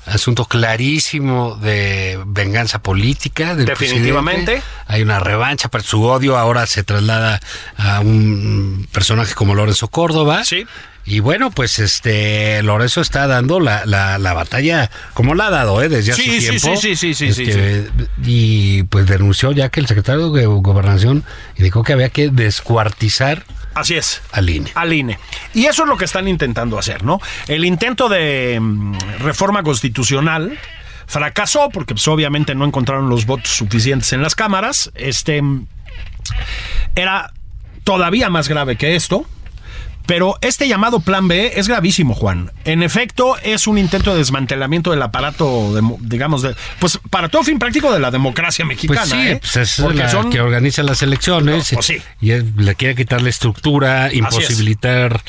[0.06, 4.44] asunto clarísimo de venganza política del Definitivamente.
[4.52, 4.66] presidente.
[4.86, 7.40] Hay una revancha, pero su odio ahora se traslada
[7.76, 10.44] a un personaje como Lorenzo Córdoba.
[10.44, 10.66] Sí.
[11.04, 15.82] Y bueno, pues este Lorenzo está dando la, la, la batalla como la ha dado,
[15.82, 15.88] ¿eh?
[15.88, 16.76] Desde hace Sí, sí, tiempo.
[16.80, 17.90] sí, sí, sí, sí, Este,
[18.24, 21.24] Y pues denunció ya que el secretario de Gobernación
[21.56, 24.22] indicó que había que descuartizar Así es.
[24.32, 24.70] al INE.
[24.74, 25.18] al INE.
[25.54, 27.20] Y eso es lo que están intentando hacer, ¿no?
[27.48, 30.58] El intento de mm, reforma constitucional
[31.06, 34.90] fracasó porque pues, obviamente no encontraron los votos suficientes en las cámaras.
[34.94, 35.66] Este mm,
[36.94, 37.32] era
[37.84, 39.26] todavía más grave que esto.
[40.06, 42.50] Pero este llamado Plan B es gravísimo, Juan.
[42.64, 47.44] En efecto, es un intento de desmantelamiento del aparato, de- digamos, de, pues para todo
[47.44, 49.00] fin práctico de la democracia mexicana.
[49.00, 49.38] Pues sí, ¿eh?
[49.40, 52.02] pues es Porque la son- que organiza las elecciones No, pues sí.
[52.20, 55.20] y es- le quiere quitar la estructura, imposibilitar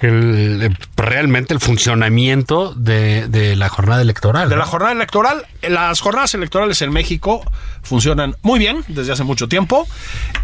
[0.00, 4.48] el- el- realmente el funcionamiento de, de la jornada electoral.
[4.48, 4.60] de ¿no?
[4.60, 5.46] la jornada electoral.
[5.62, 7.42] Las jornadas electorales en México
[7.82, 9.86] funcionan muy bien desde hace mucho tiempo.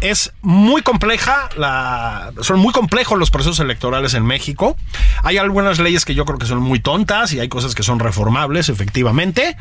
[0.01, 3.72] Es muy compleja, la, son muy complejos los procesos electorales
[4.13, 4.77] en México.
[5.23, 7.99] Hay algunas leyes que yo creo que son muy tontas y hay cosas que son
[7.99, 9.57] reformables, efectivamente.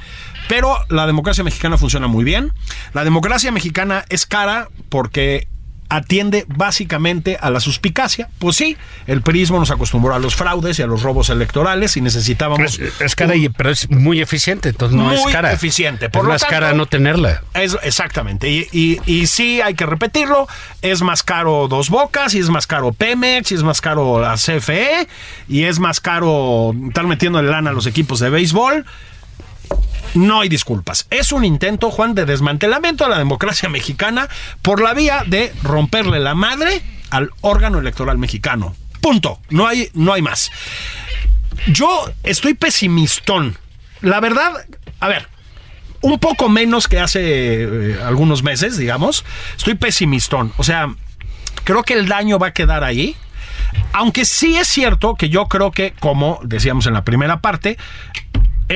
[0.49, 2.53] Pero la democracia mexicana funciona muy bien.
[2.93, 5.49] La democracia mexicana es cara porque
[5.95, 8.29] atiende básicamente a la suspicacia.
[8.39, 8.77] Pues sí,
[9.07, 13.01] el prismo nos acostumbró a los fraudes y a los robos electorales y necesitábamos Es,
[13.01, 15.53] es cara, y- pero es muy eficiente, entonces no es Muy cara.
[15.53, 17.43] eficiente, por es lo más tanto- cara no tenerla.
[17.55, 18.51] Es, exactamente.
[18.51, 20.49] Y, y, y sí, hay que repetirlo.
[20.81, 24.37] Es más caro Dos Bocas, y es más caro Pemex, y es más caro la
[24.37, 25.07] CFE,
[25.49, 28.87] y es más caro estar metiendo lana a los equipos de béisbol.
[30.15, 31.07] No hay disculpas.
[31.11, 34.29] Es un intento, Juan, de desmantelamiento de la democracia mexicana
[34.61, 38.75] por la vía de romperle la madre al órgano electoral mexicano.
[39.01, 39.41] Punto.
[39.51, 40.51] No hay, no hay más.
[41.67, 43.57] Yo estoy pesimistón.
[44.01, 44.53] La verdad,
[45.01, 45.29] a ver,
[46.03, 49.25] un poco menos que hace eh, algunos meses, digamos.
[49.57, 50.53] Estoy pesimistón.
[50.57, 50.95] O sea,
[51.65, 53.17] creo que el daño va a quedar ahí.
[53.93, 57.79] Aunque sí es cierto que yo creo que, como decíamos en la primera parte,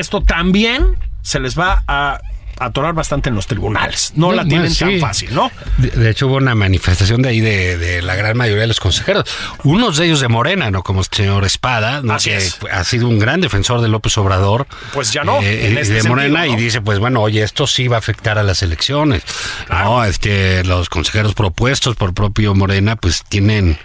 [0.00, 2.20] esto también se les va a
[2.58, 4.12] atorar bastante en los tribunales.
[4.16, 4.78] No la tienen sí.
[4.78, 5.50] tan fácil, ¿no?
[5.76, 8.80] De, de hecho, hubo una manifestación de ahí de, de la gran mayoría de los
[8.80, 9.24] consejeros.
[9.64, 10.82] Unos de ellos de Morena, ¿no?
[10.82, 12.14] Como el señor Espada, ¿no?
[12.14, 12.58] Así que es.
[12.70, 14.66] ha sido un gran defensor de López Obrador.
[14.94, 16.60] Pues ya no, eh, en este de Morena sentido, ¿no?
[16.60, 19.22] y dice, pues bueno, oye, esto sí va a afectar a las elecciones.
[19.68, 23.78] No, este, los consejeros propuestos por propio Morena, pues tienen...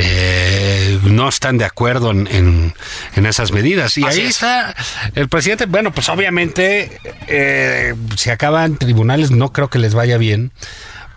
[0.00, 2.74] eh, no están de acuerdo en, en-
[3.16, 3.98] en esas medidas.
[3.98, 4.30] Y Así ahí es.
[4.36, 4.74] está
[5.14, 5.66] el presidente.
[5.66, 10.52] Bueno, pues obviamente, eh, si acaban tribunales, no creo que les vaya bien.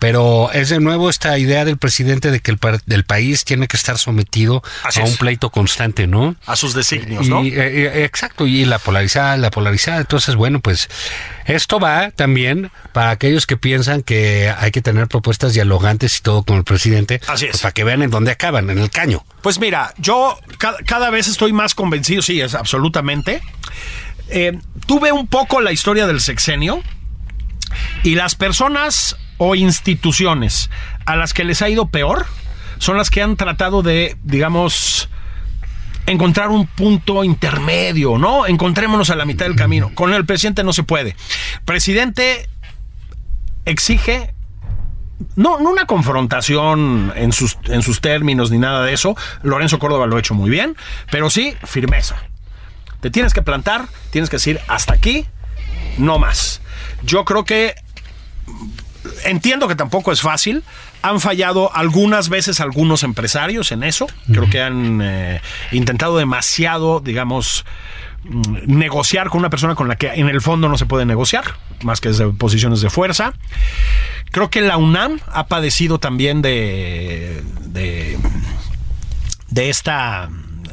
[0.02, 3.76] Pero es de nuevo esta idea del presidente de que el, del país tiene que
[3.76, 5.10] estar sometido Así a es.
[5.12, 6.34] un pleito constante, ¿no?
[6.44, 7.44] A sus designios, Y, ¿no?
[7.44, 9.98] eh, eh, exacto, y la polarizada, la polarizada.
[10.00, 10.88] Entonces, bueno, pues
[11.46, 16.42] esto va también para aquellos que piensan que hay que tener propuestas dialogantes y todo
[16.42, 17.52] con el presidente, Así es.
[17.52, 19.24] pues, para que vean en dónde acaban, en el caño.
[19.40, 23.40] Pues mira, yo ca- cada, vez estoy más convencido, sí, es absolutamente.
[24.30, 26.82] Eh, tuve un poco la historia del sexenio
[28.02, 30.70] y las personas o instituciones
[31.04, 32.26] a las que les ha ido peor
[32.78, 35.08] son las que han tratado de, digamos,
[36.06, 38.46] encontrar un punto intermedio, ¿no?
[38.46, 39.90] Encontrémonos a la mitad del camino.
[39.96, 41.16] Con el presidente no se puede.
[41.64, 42.48] Presidente
[43.64, 44.32] exige
[45.34, 49.16] no, no una confrontación en sus, en sus términos ni nada de eso.
[49.42, 50.76] Lorenzo Córdoba lo ha hecho muy bien,
[51.10, 52.16] pero sí firmeza.
[53.00, 55.26] Te tienes que plantar, tienes que decir hasta aquí,
[55.98, 56.60] no más.
[57.02, 57.74] Yo creo que
[59.24, 60.62] entiendo que tampoco es fácil.
[61.02, 64.06] Han fallado algunas veces algunos empresarios en eso.
[64.32, 65.40] Creo que han eh,
[65.72, 67.64] intentado demasiado, digamos,
[68.24, 71.44] mm, negociar con una persona con la que en el fondo no se puede negociar,
[71.82, 73.32] más que desde posiciones de fuerza.
[74.30, 78.16] Creo que la UNAM ha padecido también de, de,
[79.48, 80.30] de esta,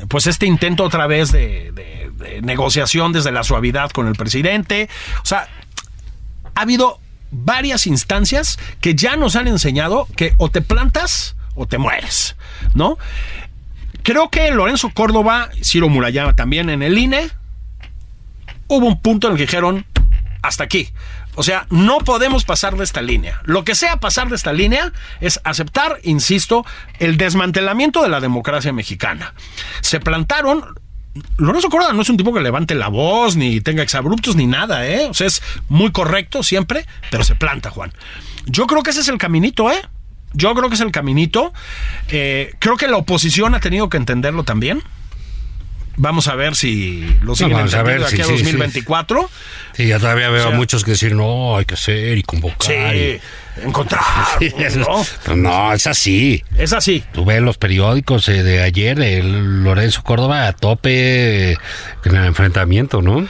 [0.08, 4.90] pues este intento otra vez de, de- de negociación desde la suavidad con el presidente.
[5.24, 5.48] O sea,
[6.54, 7.00] ha habido
[7.32, 12.36] varias instancias que ya nos han enseñado que o te plantas o te mueres,
[12.74, 12.98] ¿no?
[14.04, 17.30] Creo que Lorenzo Córdoba, Ciro Murayama también en el INE,
[18.68, 19.86] hubo un punto en el que dijeron,
[20.42, 20.90] hasta aquí.
[21.36, 23.40] O sea, no podemos pasar de esta línea.
[23.44, 26.66] Lo que sea pasar de esta línea es aceptar, insisto,
[27.00, 29.34] el desmantelamiento de la democracia mexicana.
[29.82, 30.66] Se plantaron.
[31.38, 34.88] Lorenzo Córdoba no es un tipo que levante la voz, ni tenga exabruptos, ni nada,
[34.88, 35.08] ¿eh?
[35.10, 37.94] O sea, es muy correcto siempre, pero se planta, Juan.
[38.46, 39.82] Yo creo que ese es el caminito, ¿eh?
[40.34, 41.54] Yo creo que es el caminito.
[42.10, 44.84] Eh, creo que la oposición ha tenido que entenderlo también.
[46.02, 48.44] Vamos a ver si lo siguen vamos a ver, aquí sí, a sí, sí.
[48.44, 49.30] 2024.
[49.74, 52.24] Sí, ya todavía veo O sea- a muchos que decir, no, hay que hacer y
[52.24, 52.94] convocar.
[52.94, 53.22] Sí, y-
[53.66, 54.02] encontrar.
[54.40, 55.06] Sí, ¿no?
[55.26, 56.42] Pues no, es así.
[56.58, 57.04] Es así.
[57.12, 61.58] Tú ves los periódicos eh, de ayer, el Lorenzo Córdoba a tope eh,
[62.06, 63.28] en el enfrentamiento, ¿no?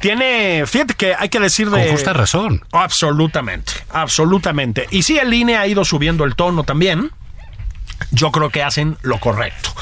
[0.00, 1.80] Tiene, fíjate que hay que decir de...
[1.84, 2.64] Con justa razón.
[2.72, 4.88] Absolutamente, absolutamente.
[4.90, 7.10] Y si el INE ha ido subiendo el tono también,
[8.10, 9.72] yo creo que hacen lo correcto.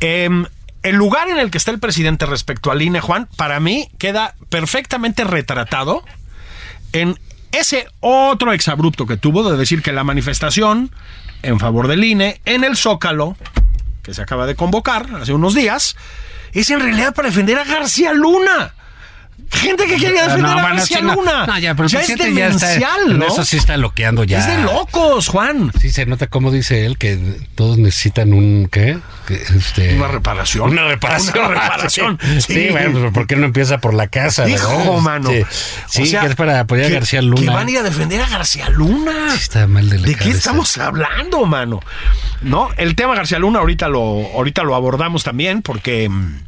[0.00, 0.44] Em,
[0.84, 4.36] el lugar en el que está el presidente respecto al INE, Juan, para mí queda
[4.48, 6.04] perfectamente retratado
[6.92, 7.18] en
[7.50, 10.92] ese otro exabrupto que tuvo de decir que la manifestación
[11.42, 13.36] en favor del INE en el Zócalo
[14.04, 15.96] que se acaba de convocar hace unos días,
[16.52, 18.74] es en realidad para defender a García Luna.
[19.50, 21.02] Gente que quiere defender a bueno, García sí.
[21.04, 21.46] Luna.
[21.46, 23.26] No, ya, pero ya es ya está- demencial, ¿no?
[23.26, 24.38] Eso sí está loqueando ya.
[24.40, 25.70] Es de locos, Juan.
[25.80, 27.18] Sí se nota como dice él que
[27.54, 28.98] todos necesitan un ¿qué?
[29.28, 30.70] Este, Una reparación.
[30.70, 31.38] Una reparación.
[31.38, 32.18] Una reparación.
[32.20, 32.68] Sí, Sí.
[32.72, 34.48] bueno, pues ¿por qué no empieza por la casa?
[34.48, 35.30] Hijo, mano.
[35.88, 37.40] Sí, O sea, que es para apoyar que- a García Luna.
[37.42, 39.30] Que van a ir a defender a García Luna.
[39.30, 40.36] Sí, está mal de la qué cabeza.
[40.36, 41.80] estamos hablando, mano?
[42.42, 44.00] No, el tema García Luna ahorita lo,
[44.34, 46.08] ahorita lo abordamos también porque.
[46.08, 46.38] mm,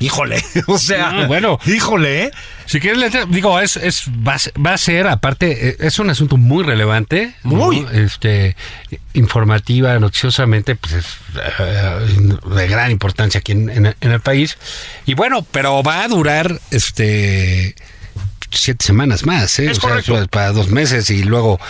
[0.00, 1.58] Híjole, o sea, No, bueno.
[1.66, 2.30] híjole.
[2.66, 6.10] Si quieres, digo, es, es, va, a ser- va a ser, aparte, eh, es un
[6.10, 7.34] asunto muy relevante.
[7.42, 7.50] ¿no?
[7.56, 7.86] Muy.
[7.92, 8.56] Este,
[9.14, 11.06] informativa, noticiosamente, pues es
[11.58, 14.58] eh, de gran importancia aquí en, en- en el país.
[15.06, 17.74] Y bueno, pero va a durar, este
[18.50, 19.66] siete semanas más, ¿eh?
[19.70, 20.18] Es O sea, correcto.
[20.18, 21.60] eso para dos meses y luego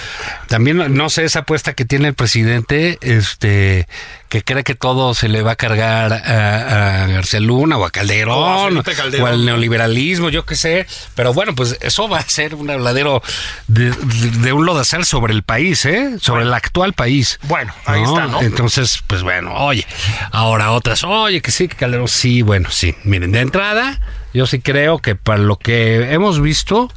[0.49, 3.87] también no sé esa apuesta que tiene el presidente, este
[4.29, 7.91] que cree que todo se le va a cargar a, a García Luna o a
[7.91, 9.25] Calderón O a Felipe Calderón.
[9.27, 13.23] o al neoliberalismo, yo qué sé, pero bueno, pues eso va a ser un habladero
[13.69, 16.19] de, de- de un lodazal sobre el país, ¿eh?
[16.21, 17.39] Sobre el actual país.
[17.45, 18.43] Bueno, ahí está, ¿no?
[18.43, 19.87] Entonces, pues bueno, oye,
[20.31, 22.95] ahora otras, oye, que sí, que Calderón, sí, bueno, sí.
[23.05, 23.99] Miren, de entrada,
[24.35, 26.93] yo sí creo que para lo que hemos visto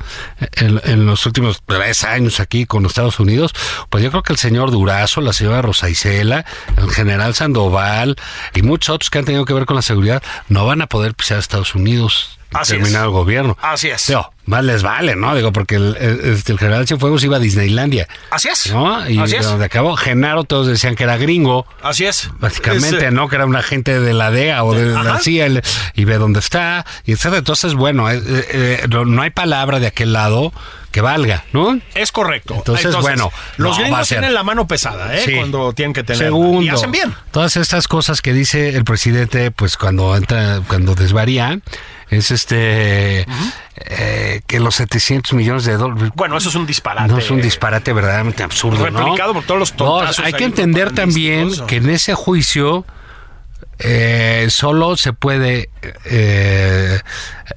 [0.54, 3.54] en, en los últimos tres años aquí con los Estados Unidos,
[3.90, 6.46] pues yo creo que el señor Durazo, la señora Rosa Isela,
[6.78, 8.16] el general Sandoval
[8.54, 11.14] y muchos otros que han tenido que ver con la seguridad, no van a poder
[11.14, 13.06] pisar a Estados Unidos Así terminar es.
[13.06, 13.58] el gobierno.
[13.62, 14.12] Así es.
[14.52, 15.34] Más les vale, ¿no?
[15.36, 18.08] Digo, porque el, el- este, el general Cienfuegos iba a Disneylandia.
[18.30, 18.72] Así es.
[18.72, 19.10] ¿No?
[19.10, 19.46] Y Así es.
[19.46, 21.66] donde acabó Genaro, todos decían que era gringo.
[21.82, 22.30] Así es.
[22.40, 23.28] Básicamente, Es, ¿no?
[23.30, 25.18] Que era un agente de la DEA o de la.
[25.20, 25.62] CIA el-
[25.96, 27.40] y ve dónde está, y etcétera.
[27.40, 30.52] Entonces, bueno, eh, eh, eh, no, hay palabra de aquel lado
[30.92, 31.80] que valga, ¿no?
[31.96, 32.54] Es correcto.
[32.58, 35.22] Entonces, bueno, los no, gringos tienen la mano pesada, ¿eh?
[35.26, 35.36] Sí.
[35.36, 36.24] Cuando tienen que tener.
[36.26, 37.16] Segundo, Y hacen bien.
[37.32, 41.60] todas estas cosas que dice el presidente, pues cuando entra, cuando desvaría,
[42.12, 43.26] es este
[43.78, 46.12] eh, que los 700 millones de dólares.
[46.14, 47.08] Bueno, eso es un disparate.
[47.08, 49.00] No es un disparate verdaderamente absurdo, ¿no?
[49.00, 52.86] Replicado por todos los No, hay que entender también que en ese juicio
[53.84, 55.70] eh, solo se puede
[56.06, 57.00] eh,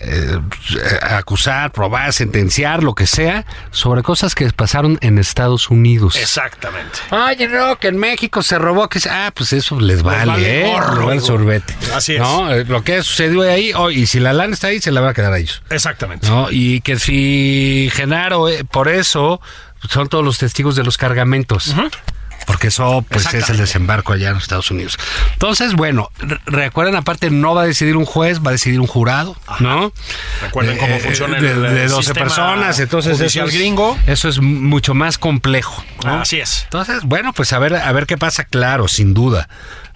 [0.01, 0.39] eh,
[1.03, 6.16] acusar, probar, sentenciar, lo que sea, sobre cosas que pasaron en Estados Unidos.
[6.16, 6.99] Exactamente.
[7.11, 10.72] Oye, no, que en México se robó, que ah, pues eso les vale, vale ¿eh?
[10.72, 11.25] gorro, digo.
[11.25, 11.75] sorbete.
[11.95, 12.20] Así es.
[12.20, 12.53] ¿No?
[12.53, 15.11] Eh, Lo que sucedió ahí, oh, y si la lana está ahí, se la va
[15.11, 15.62] a quedar a ellos.
[15.70, 16.29] Exactamente.
[16.29, 16.49] ¿No?
[16.51, 19.41] Y que si Genaro, eh, por eso,
[19.89, 21.75] son todos los testigos de los cargamentos.
[22.47, 24.99] Porque eso pues es el desembarco allá en los Estados Unidos.
[25.32, 28.86] Entonces, bueno, re- recuerden aparte no va a decidir un juez, va a decidir un
[28.86, 29.92] jurado, ¿no?
[30.42, 33.99] Recuerden cómo funciona de, el- de el 12 sistema personas, entonces eso es, gringo.
[34.07, 35.84] eso es mucho más complejo.
[36.05, 36.20] ¿no?
[36.20, 36.62] Así es.
[36.64, 39.49] Entonces, bueno, pues a ver, a ver qué pasa, claro, sin duda.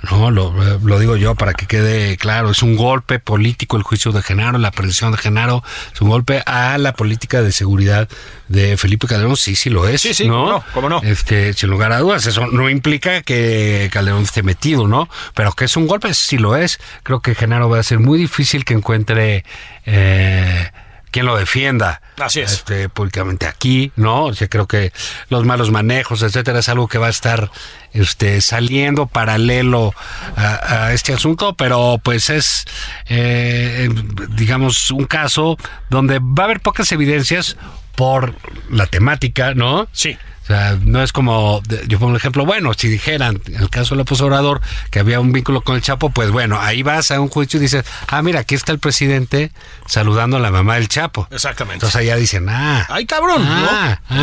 [0.03, 4.13] No, lo, lo digo yo para que quede claro, es un golpe político el juicio
[4.13, 8.09] de Genaro, la aprehensión de Genaro, es un golpe a la política de seguridad
[8.47, 10.01] de Felipe Calderón, sí, sí lo es.
[10.01, 10.45] Sí, sí, ¿no?
[10.45, 11.03] cómo no, cómo no.
[11.03, 15.09] Este, sin lugar a dudas, eso no implica que Calderón esté metido, ¿no?
[15.35, 16.79] Pero que es un golpe, sí lo es.
[17.03, 19.45] Creo que Genaro va a ser muy difícil que encuentre
[19.85, 20.71] eh,
[21.11, 22.01] quien lo defienda.
[22.19, 22.53] Así es.
[22.53, 24.25] Este, públicamente aquí, ¿no?
[24.25, 24.93] O sea, creo que
[25.29, 27.51] los malos manejos, etcétera, es algo que va a estar
[27.93, 29.95] este, saliendo paralelo
[30.37, 32.65] a, a este asunto, pero pues es,
[33.09, 33.89] eh,
[34.31, 35.57] digamos, un caso
[35.91, 37.57] donde va a haber pocas evidencias
[37.95, 38.35] por
[38.71, 39.89] la temática, ¿no?
[39.93, 40.17] Sí.
[40.49, 43.69] O sea, no es como, de- yo pongo un ejemplo, bueno, si dijeran, en el
[43.69, 47.11] caso del López Obrador, que había un vínculo con el Chapo, pues bueno, ahí vas
[47.11, 49.53] a un juicio y dices, ah, mira, aquí está el presidente
[49.87, 51.29] saludando a la mamá del Chapo.
[51.31, 51.75] Exactamente.
[51.75, 52.87] Entonces allá dicen, ah.
[52.89, 54.17] Ay, cabrón, Ah, ¿no?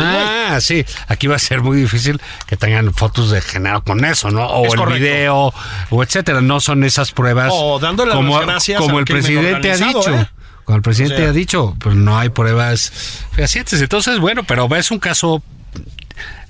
[0.56, 0.84] ah, sí.
[1.06, 4.46] Aquí va a ser muy difícil que tengan fotos de Genaro con eso, ¿no?
[4.48, 5.00] O Es el correcto.
[5.04, 5.54] video,
[5.90, 6.40] o etcétera.
[6.40, 7.50] No son esas pruebas.
[7.54, 10.12] O dándole las como, gracias como al el presidente ha dicho.
[10.12, 10.26] ¿eh?
[10.64, 12.90] Como el presidente O sea- ha dicho, pues no hay pruebas
[13.30, 13.80] fehacientes.
[13.80, 15.40] Entonces, bueno, pero es un caso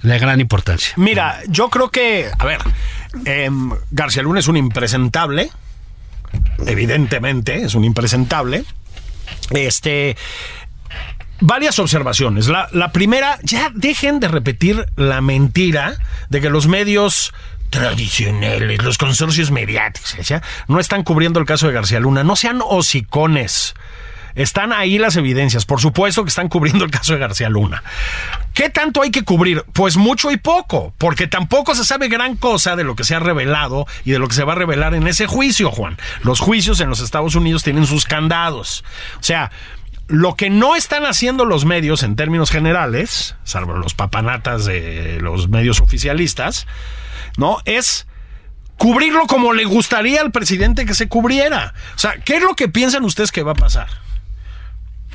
[0.03, 0.95] de gran importancia.
[0.97, 2.61] Mira, yo creo que, a ver,
[3.25, 5.51] em, García Luna es un impresentable,
[6.67, 8.65] evidentemente es un impresentable.
[9.51, 10.17] Este,
[11.41, 12.49] varias observaciones.
[12.49, 15.97] La, la primera, ya dejen de repetir la mentira
[16.29, 17.33] de que los medios
[17.71, 20.43] tradicionales, los consorcios mediáticos, ¿ya?
[20.69, 22.25] no están cubriendo el caso de García Luna.
[22.25, 23.75] No sean hocicones.
[24.37, 25.65] Están ahí las evidencias.
[25.65, 27.83] Por supuesto que están cubriendo el caso de García Luna.
[28.55, 29.65] ¿Qué tanto hay que cubrir?
[29.73, 33.19] Pues mucho y poco, porque tampoco se sabe gran cosa de lo que se ha
[33.19, 35.97] revelado y de lo que se va a revelar en ese juicio, Juan.
[36.23, 38.85] Los juicios en los Estados Unidos tienen sus candados.
[39.19, 39.51] O sea,
[40.09, 45.49] lo que no están haciendo los medios en términos generales, salvo los papanatas de los
[45.49, 46.67] medios oficialistas,
[47.37, 47.59] ¿no?
[47.65, 48.07] Es
[48.77, 51.75] cubrirlo como le gustaría al presidente que se cubriera.
[51.95, 53.89] O sea, ¿qué es lo que piensan ustedes que va a pasar?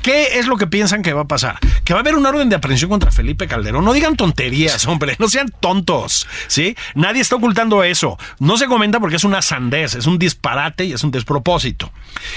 [0.02, 1.58] ¿Qué es lo que piensan que va a pasar?
[1.84, 3.84] Que va a haber una orden de aprehensión contra Felipe Calderón.
[3.84, 6.76] No digan tonterías, hombre, no sean tontos, ¿sí?
[6.94, 8.18] Nadie está ocultando eso.
[8.40, 11.92] No se comenta porque es una sandez, es un disparate y es un despropósito.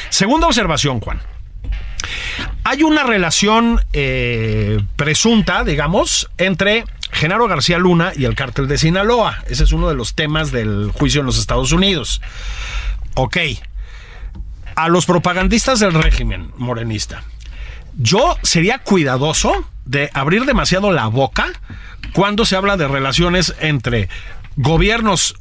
[0.09, 1.19] Segunda observación, Juan.
[2.63, 9.43] Hay una relación eh, presunta, digamos, entre Genaro García Luna y el cártel de Sinaloa.
[9.47, 12.21] Ese es uno de los temas del juicio en los Estados Unidos.
[13.15, 13.37] Ok.
[14.75, 17.23] A los propagandistas del régimen morenista.
[17.97, 21.47] Yo sería cuidadoso de abrir demasiado la boca
[22.13, 24.09] cuando se habla de relaciones entre
[24.55, 25.35] gobiernos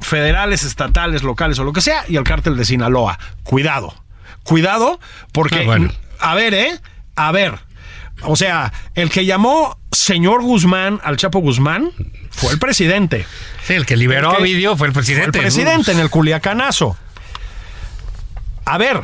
[0.00, 3.18] federales, estatales, locales o lo que sea y el cártel de Sinaloa.
[3.42, 3.94] Cuidado.
[4.42, 5.00] Cuidado
[5.32, 5.60] porque...
[5.60, 5.92] Ah, bueno.
[6.20, 6.80] A ver, ¿eh?
[7.16, 7.58] A ver.
[8.22, 11.90] O sea, el que llamó señor Guzmán al Chapo Guzmán
[12.30, 13.26] fue el presidente.
[13.64, 15.38] Sí, el que liberó El a Ovidio fue el presidente.
[15.38, 16.96] El presidente en el Culiacanazo.
[18.64, 19.02] A ver,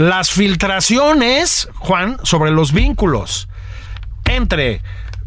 [0.00, 3.48] las filtraciones, Juan, sobre los vínculos
[4.24, 4.80] entre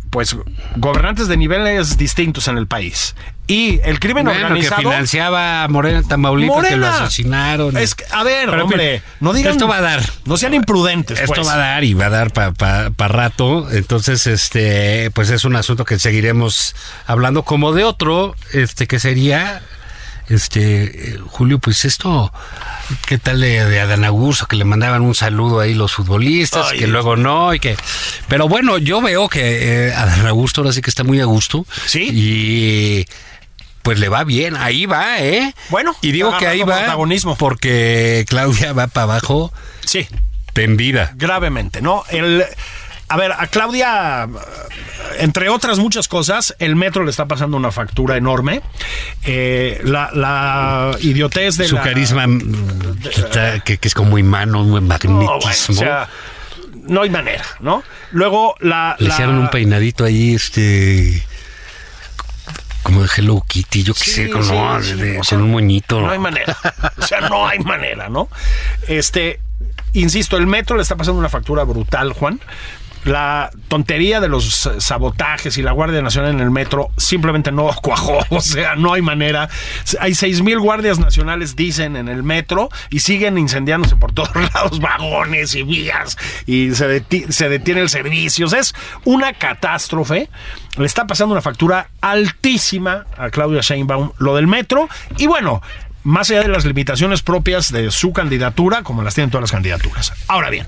[0.10, 0.36] pues
[0.76, 3.16] gobernantes de niveles distintos en el país
[3.46, 7.78] y el crimen Bueno, que organizado financiaba a Morena en Tamaulipas, que lo asesinaron.
[7.78, 10.02] Es que, a ver, Pero, hombre, no digan Esto va a dar.
[10.26, 11.48] No sean imprudentes, Esto pues.
[11.48, 13.70] va a dar y va a dar para rato.
[13.72, 19.62] Entonces, este, pues es un asunto que seguiremos hablando como de otro, este, que sería,
[20.30, 22.32] este, eh, Julio, pues esto,
[23.08, 24.46] ¿qué tal de, de Adán Augusto?
[24.48, 27.76] Que le mandaban un saludo ahí los futbolistas, Ay, que luego no, y que,
[28.28, 31.66] pero bueno, yo veo que eh, Adán Augusto ahora sí que está muy a gusto.
[31.86, 32.10] Sí.
[32.12, 33.06] Y
[33.82, 35.54] pues le va bien, ahí va, ¿eh?
[35.70, 37.36] Bueno, y digo que ahí va protagonismo.
[37.36, 39.52] porque Claudia va para abajo
[39.86, 40.08] Sí,
[40.54, 41.12] tendida.
[41.16, 42.04] gravemente, ¿no?
[42.10, 42.46] El
[43.10, 44.28] a ver, a Claudia,
[45.20, 48.62] entre otras muchas cosas, el metro le está pasando una factura enorme.
[49.24, 53.00] Eh, la, la idiotez de su la- carisma mm,
[53.64, 55.36] que, que es como imán, un No, bueno, magnetismo.
[55.38, 56.08] o sea,
[56.88, 57.84] no hay manera, ¿no?
[58.12, 58.96] Luego la.
[59.00, 61.24] Le la- hicieron un peinadito ahí, este.
[62.82, 65.24] Como de Hello Kitty, yo qué Sí, sé, con, sí, no, sí, de- o con
[65.24, 66.02] sea, un moñito.
[66.02, 66.58] No hay manera.
[66.98, 68.28] O sea, no hay manera, ¿no?
[68.90, 69.40] Este,
[69.94, 72.42] insisto, el metro le está pasando una factura brutal, Juan.
[73.06, 78.20] La tontería de los sabotajes y la Guardia Nacional en el metro simplemente no cuajó.
[78.30, 79.50] O sea, no hay manera.
[80.00, 84.80] Hay seis mil guardias nacionales, dicen, en el metro y siguen incendiándose por todos lados
[84.80, 88.46] vagones y vías y se detiene el servicio.
[88.46, 88.74] O sea, es
[89.04, 90.30] una catástrofe.
[90.78, 94.90] Le está pasando una factura altísima a Claudia Sheinbaum lo del metro.
[95.18, 95.62] Y bueno,
[96.04, 100.14] más allá de las limitaciones propias de su candidatura, como las tienen todas las candidaturas.
[100.28, 100.68] Ahora bien,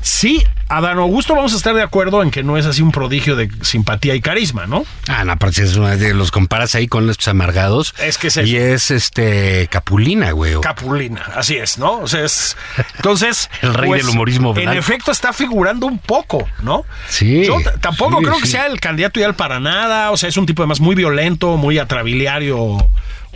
[0.00, 3.36] sí, Adán Augusto vamos a estar de acuerdo en que no es así un prodigio
[3.36, 4.84] de simpatía y carisma, ¿no?
[5.08, 7.94] Ah, no, aparte es una de los comparas ahí con estos amargados.
[8.00, 8.74] Es que es Y eso.
[8.74, 10.60] es este Capulina, güey.
[10.60, 11.98] Capulina, así es, ¿no?
[12.00, 12.56] O sea, es.
[12.96, 13.48] Entonces.
[13.60, 14.72] pues, El rey del humorismo En blanco.
[14.78, 16.84] efecto, está figurando un poco, ¿no?
[17.08, 20.10] Sí, Yo tampoco sí, creo que sea el candidato ideal para nada.
[20.10, 22.78] O sea, es un tipo además muy violento, muy atrabiliario,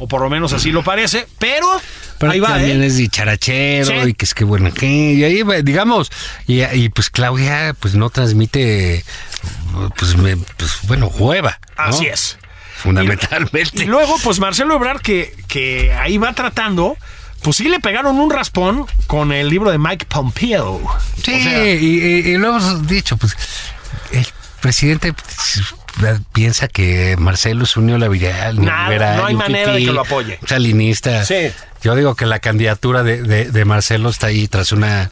[0.01, 1.66] o por lo menos así lo parece, pero.
[2.18, 2.86] Pero ahí va, también ¿eh?
[2.86, 4.09] es dicharachero Sí.
[4.11, 4.86] y que es que buena gente.
[4.86, 6.11] Y ahí, digamos,
[6.46, 9.05] y, y pues Claudia, pues no transmite,
[9.96, 11.59] pues, me- pues bueno, hueva.
[11.78, 11.84] ¿no?
[11.84, 12.36] Así es.
[12.76, 13.84] Fundamentalmente.
[13.84, 16.96] Y luego, pues Marcelo Ebrard, que, que ahí va tratando,
[17.42, 20.80] pues sí le pegaron un raspón con el libro de Mike Pompeo.
[21.22, 23.36] Sí, O sea, y, y- y lo hemos dicho, pues
[24.12, 24.26] el
[24.61, 25.62] presidente pues,
[26.32, 30.38] piensa que Marcelo es un neoliberal, Nada, no hay un manera de que lo apoye.
[30.47, 31.24] Salinista.
[31.24, 31.51] Sí.
[31.82, 35.11] Yo digo que la candidatura de, de- de Marcelo está ahí tras una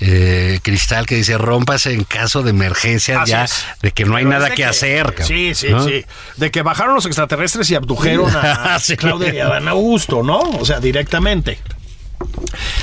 [0.00, 3.64] eh, cristal que dice rómpase en caso de emergencia así ya es.
[3.82, 5.04] de que no hay Pero nada que, hacer.
[5.14, 5.84] cabrón, Sí, sí, ¿no?
[5.86, 6.04] sí.
[6.36, 8.96] De que bajaron los extraterrestres y abdujeron a Sí.
[8.96, 10.38] Claudia y a Adán Augusto, ¿no?
[10.40, 11.60] O sea, directamente.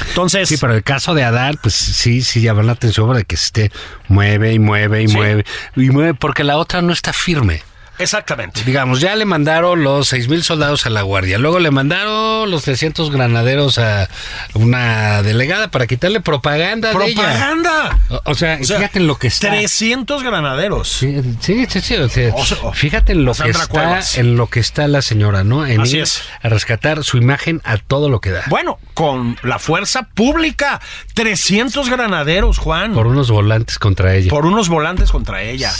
[0.09, 3.35] Entonces, Sí, pero el caso de Adán, pues sí, sí llama la atención de que
[3.35, 3.71] esté
[4.07, 5.15] mueve y mueve y Sí.
[5.15, 7.61] mueve y mueve porque la otra no está firme.
[7.99, 8.63] Exactamente.
[8.63, 12.63] Digamos, ya le mandaron los seis mil soldados a la guardia, luego le mandaron los
[12.63, 14.09] 300 granaderos a
[14.53, 17.21] una delegada para quitarle propaganda, de ella.
[17.21, 17.99] ¡Propaganda!
[18.09, 19.49] O, o sea, O sea, fíjate en lo que está.
[19.49, 20.89] 300 granaderos.
[20.89, 22.33] Sí, sí, sí, o sea,
[22.73, 24.17] fíjate en lo que está, Cuevas.
[24.17, 25.65] en lo que está la señora, ¿no?
[25.65, 26.21] En Así ir es.
[26.41, 28.43] a rescatar su imagen a todo lo que da.
[28.47, 30.79] Bueno, con la fuerza pública.
[31.13, 32.93] 300 granaderos, Juan.
[32.93, 34.29] Por unos volantes contra ella.
[34.29, 35.71] por unos volantes contra ella,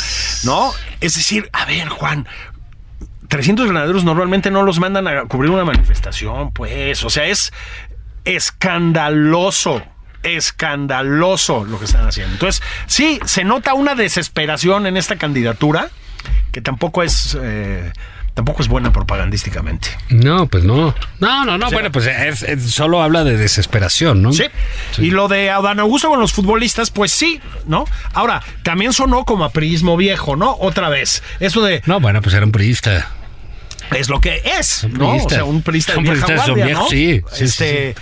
[0.44, 0.72] ¿no?
[1.02, 2.09] Es decir, a ver, Juan,
[3.28, 7.54] 300 granaderos normalmente no los mandan a cubrir una manifestación, pues, o sea, es
[8.26, 9.82] escandaloso.
[10.24, 12.34] Escandaloso lo que están haciendo.
[12.34, 15.90] Entonces, sí, se nota una desesperación en esta candidatura,
[16.52, 17.94] que tampoco es eh,
[18.40, 19.90] tampoco es buena propagandísticamente.
[20.10, 20.96] No, pues no.
[21.20, 21.70] No, no, no.
[21.72, 24.32] bueno, pues es- es- solo habla de desesperación, ¿no?
[24.32, 24.46] Sí.
[24.98, 27.84] Y lo de Adán Augusto con los futbolistas, pues sí, ¿no?
[28.14, 30.56] Ahora, también sonó como a prismo viejo, ¿no?
[30.58, 31.22] Otra vez.
[31.42, 33.12] Eso de No, bueno, pues era un priista.
[33.92, 35.18] es lo que es, ¿no?
[35.18, 36.88] O sea, un priista de vieja guardia, ¿no?
[36.88, 37.96] sí, sí, este,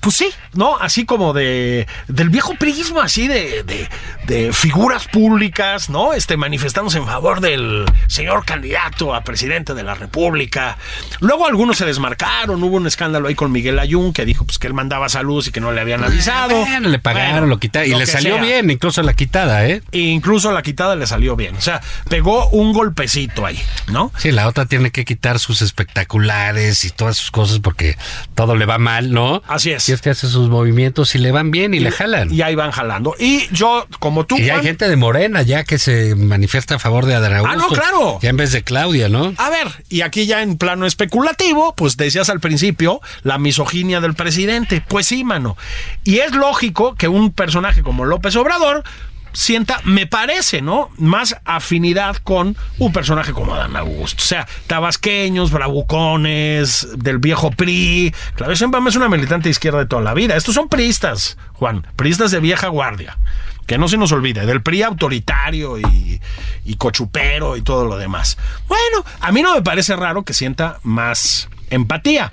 [0.00, 0.76] Pues sí, ¿no?
[0.78, 3.88] Así como de del viejo prismo, así de, de,
[4.26, 6.14] de figuras públicas, ¿no?
[6.14, 10.78] Este, manifestándose en favor del señor candidato a presidente de la República.
[11.20, 14.66] Luego algunos se desmarcaron, hubo un escándalo ahí con Miguel Ayun que dijo pues que
[14.66, 16.56] él mandaba saludos y que no le habían avisado.
[16.60, 17.88] Bueno, le pagaron, Bueno, lo quitaron.
[17.88, 18.42] Y lo le salió sea.
[18.42, 19.82] bien, incluso la quitada, ¿eh?
[19.92, 21.56] E incluso la quitada le salió bien.
[21.56, 24.12] O sea, pegó un golpecito ahí, ¿no?
[24.16, 27.96] Sí, la otra tiene que quitar sus espectaculares y todas sus cosas porque
[28.34, 29.42] todo le va mal, ¿no?
[29.46, 29.89] Así es.
[29.90, 32.32] Y es que hace sus movimientos y le van bien y, le jalan.
[32.32, 33.16] Y ahí van jalando.
[33.18, 37.06] Y yo, como tú, Y hay gente de Morena ya que se manifiesta a favor
[37.06, 37.58] de Adán Augusto.
[37.58, 38.18] Ah, no, claro.
[38.22, 39.34] Ya en vez de Claudia, ¿no?
[39.36, 44.14] A ver, y aquí ya en plano especulativo, pues decías al principio la misoginia del
[44.14, 44.80] presidente.
[44.86, 45.56] Pues sí, mano.
[46.04, 48.84] Y es lógico que un personaje como López Obrador
[49.32, 50.90] sienta, me parece, ¿no?
[50.96, 54.22] Más afinidad con un personaje como Adán Augusto.
[54.22, 58.14] O sea, tabasqueños, bravucones, del viejo PRI.
[58.34, 60.36] Claro, Sheinbaum es una militante izquierda de toda la vida.
[60.36, 63.18] Estos son priistas, Juan, priistas de vieja guardia.
[63.66, 66.20] Que no se nos olvide, del PRI autoritario y,
[66.64, 68.36] y cochupero y todo lo demás.
[68.66, 72.32] Bueno, a mí no me parece raro que sienta más empatía.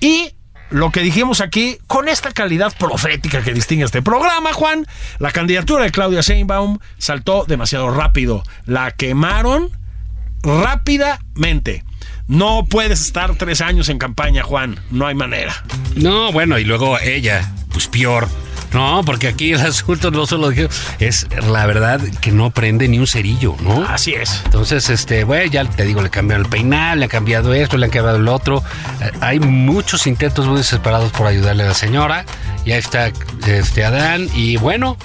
[0.00, 0.32] Y
[0.70, 4.86] lo que dijimos aquí, con esta calidad profética que distingue este programa, Juan,
[5.18, 8.42] la candidatura de Claudia Sheinbaum saltó demasiado rápido.
[8.66, 9.70] La quemaron
[10.42, 11.84] rápidamente.
[12.28, 14.78] No puedes estar tres años en campaña, Juan.
[14.90, 15.64] No hay manera.
[15.96, 18.28] No, bueno, y luego ella, pues peor.
[18.72, 20.68] No, porque aquí el asunto no solo dije,
[20.98, 23.84] es la verdad que no prende ni un cerillo, ¿no?
[23.84, 24.42] Así es.
[24.44, 27.86] Entonces, este, bueno, ya te digo, le cambiaron el peinado, le han cambiado esto, le
[27.86, 28.62] han cambiado el otro.
[29.00, 32.24] Eh, Hay muchos intentos muy desesperados por ayudarle a la señora.
[32.64, 33.10] Ya está
[33.46, 34.28] este Adán.
[34.34, 34.96] Y bueno,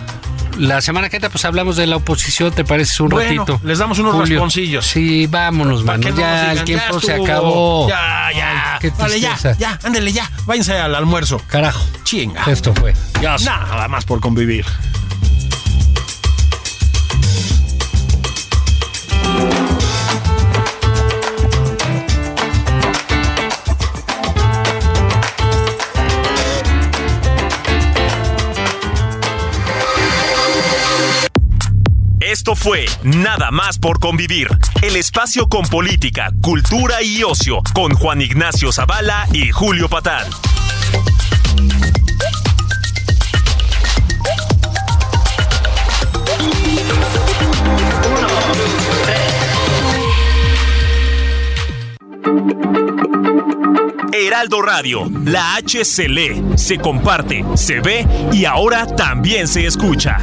[0.58, 3.66] la semana que entra, pues hablamos de la oposición, ¿te parece un Bueno, ratito?
[3.66, 4.86] les damos unos rasponcillos.
[4.86, 6.10] Sí, vámonos, mano.
[6.10, 7.88] no Ya, el tiempo ya se acabó.
[7.90, 8.74] Ya, ya.
[8.76, 9.80] Ay, qué vale, ya, ya.
[9.84, 10.30] Ándele, ya.
[10.46, 11.42] Váyanse al almuerzo.
[11.48, 11.86] Carajo.
[12.04, 12.44] Chinga.
[12.48, 12.94] Esto fue.
[13.20, 13.44] Dios.
[13.44, 14.66] Nada más por convivir.
[32.46, 34.48] Esto fue Nada más por convivir,
[34.84, 40.28] el espacio con política, cultura y ocio, con Juan Ignacio Zavala y Julio Patán.
[54.14, 60.20] Heraldo Radio, la H se lee, se comparte, se ve y ahora también se escucha.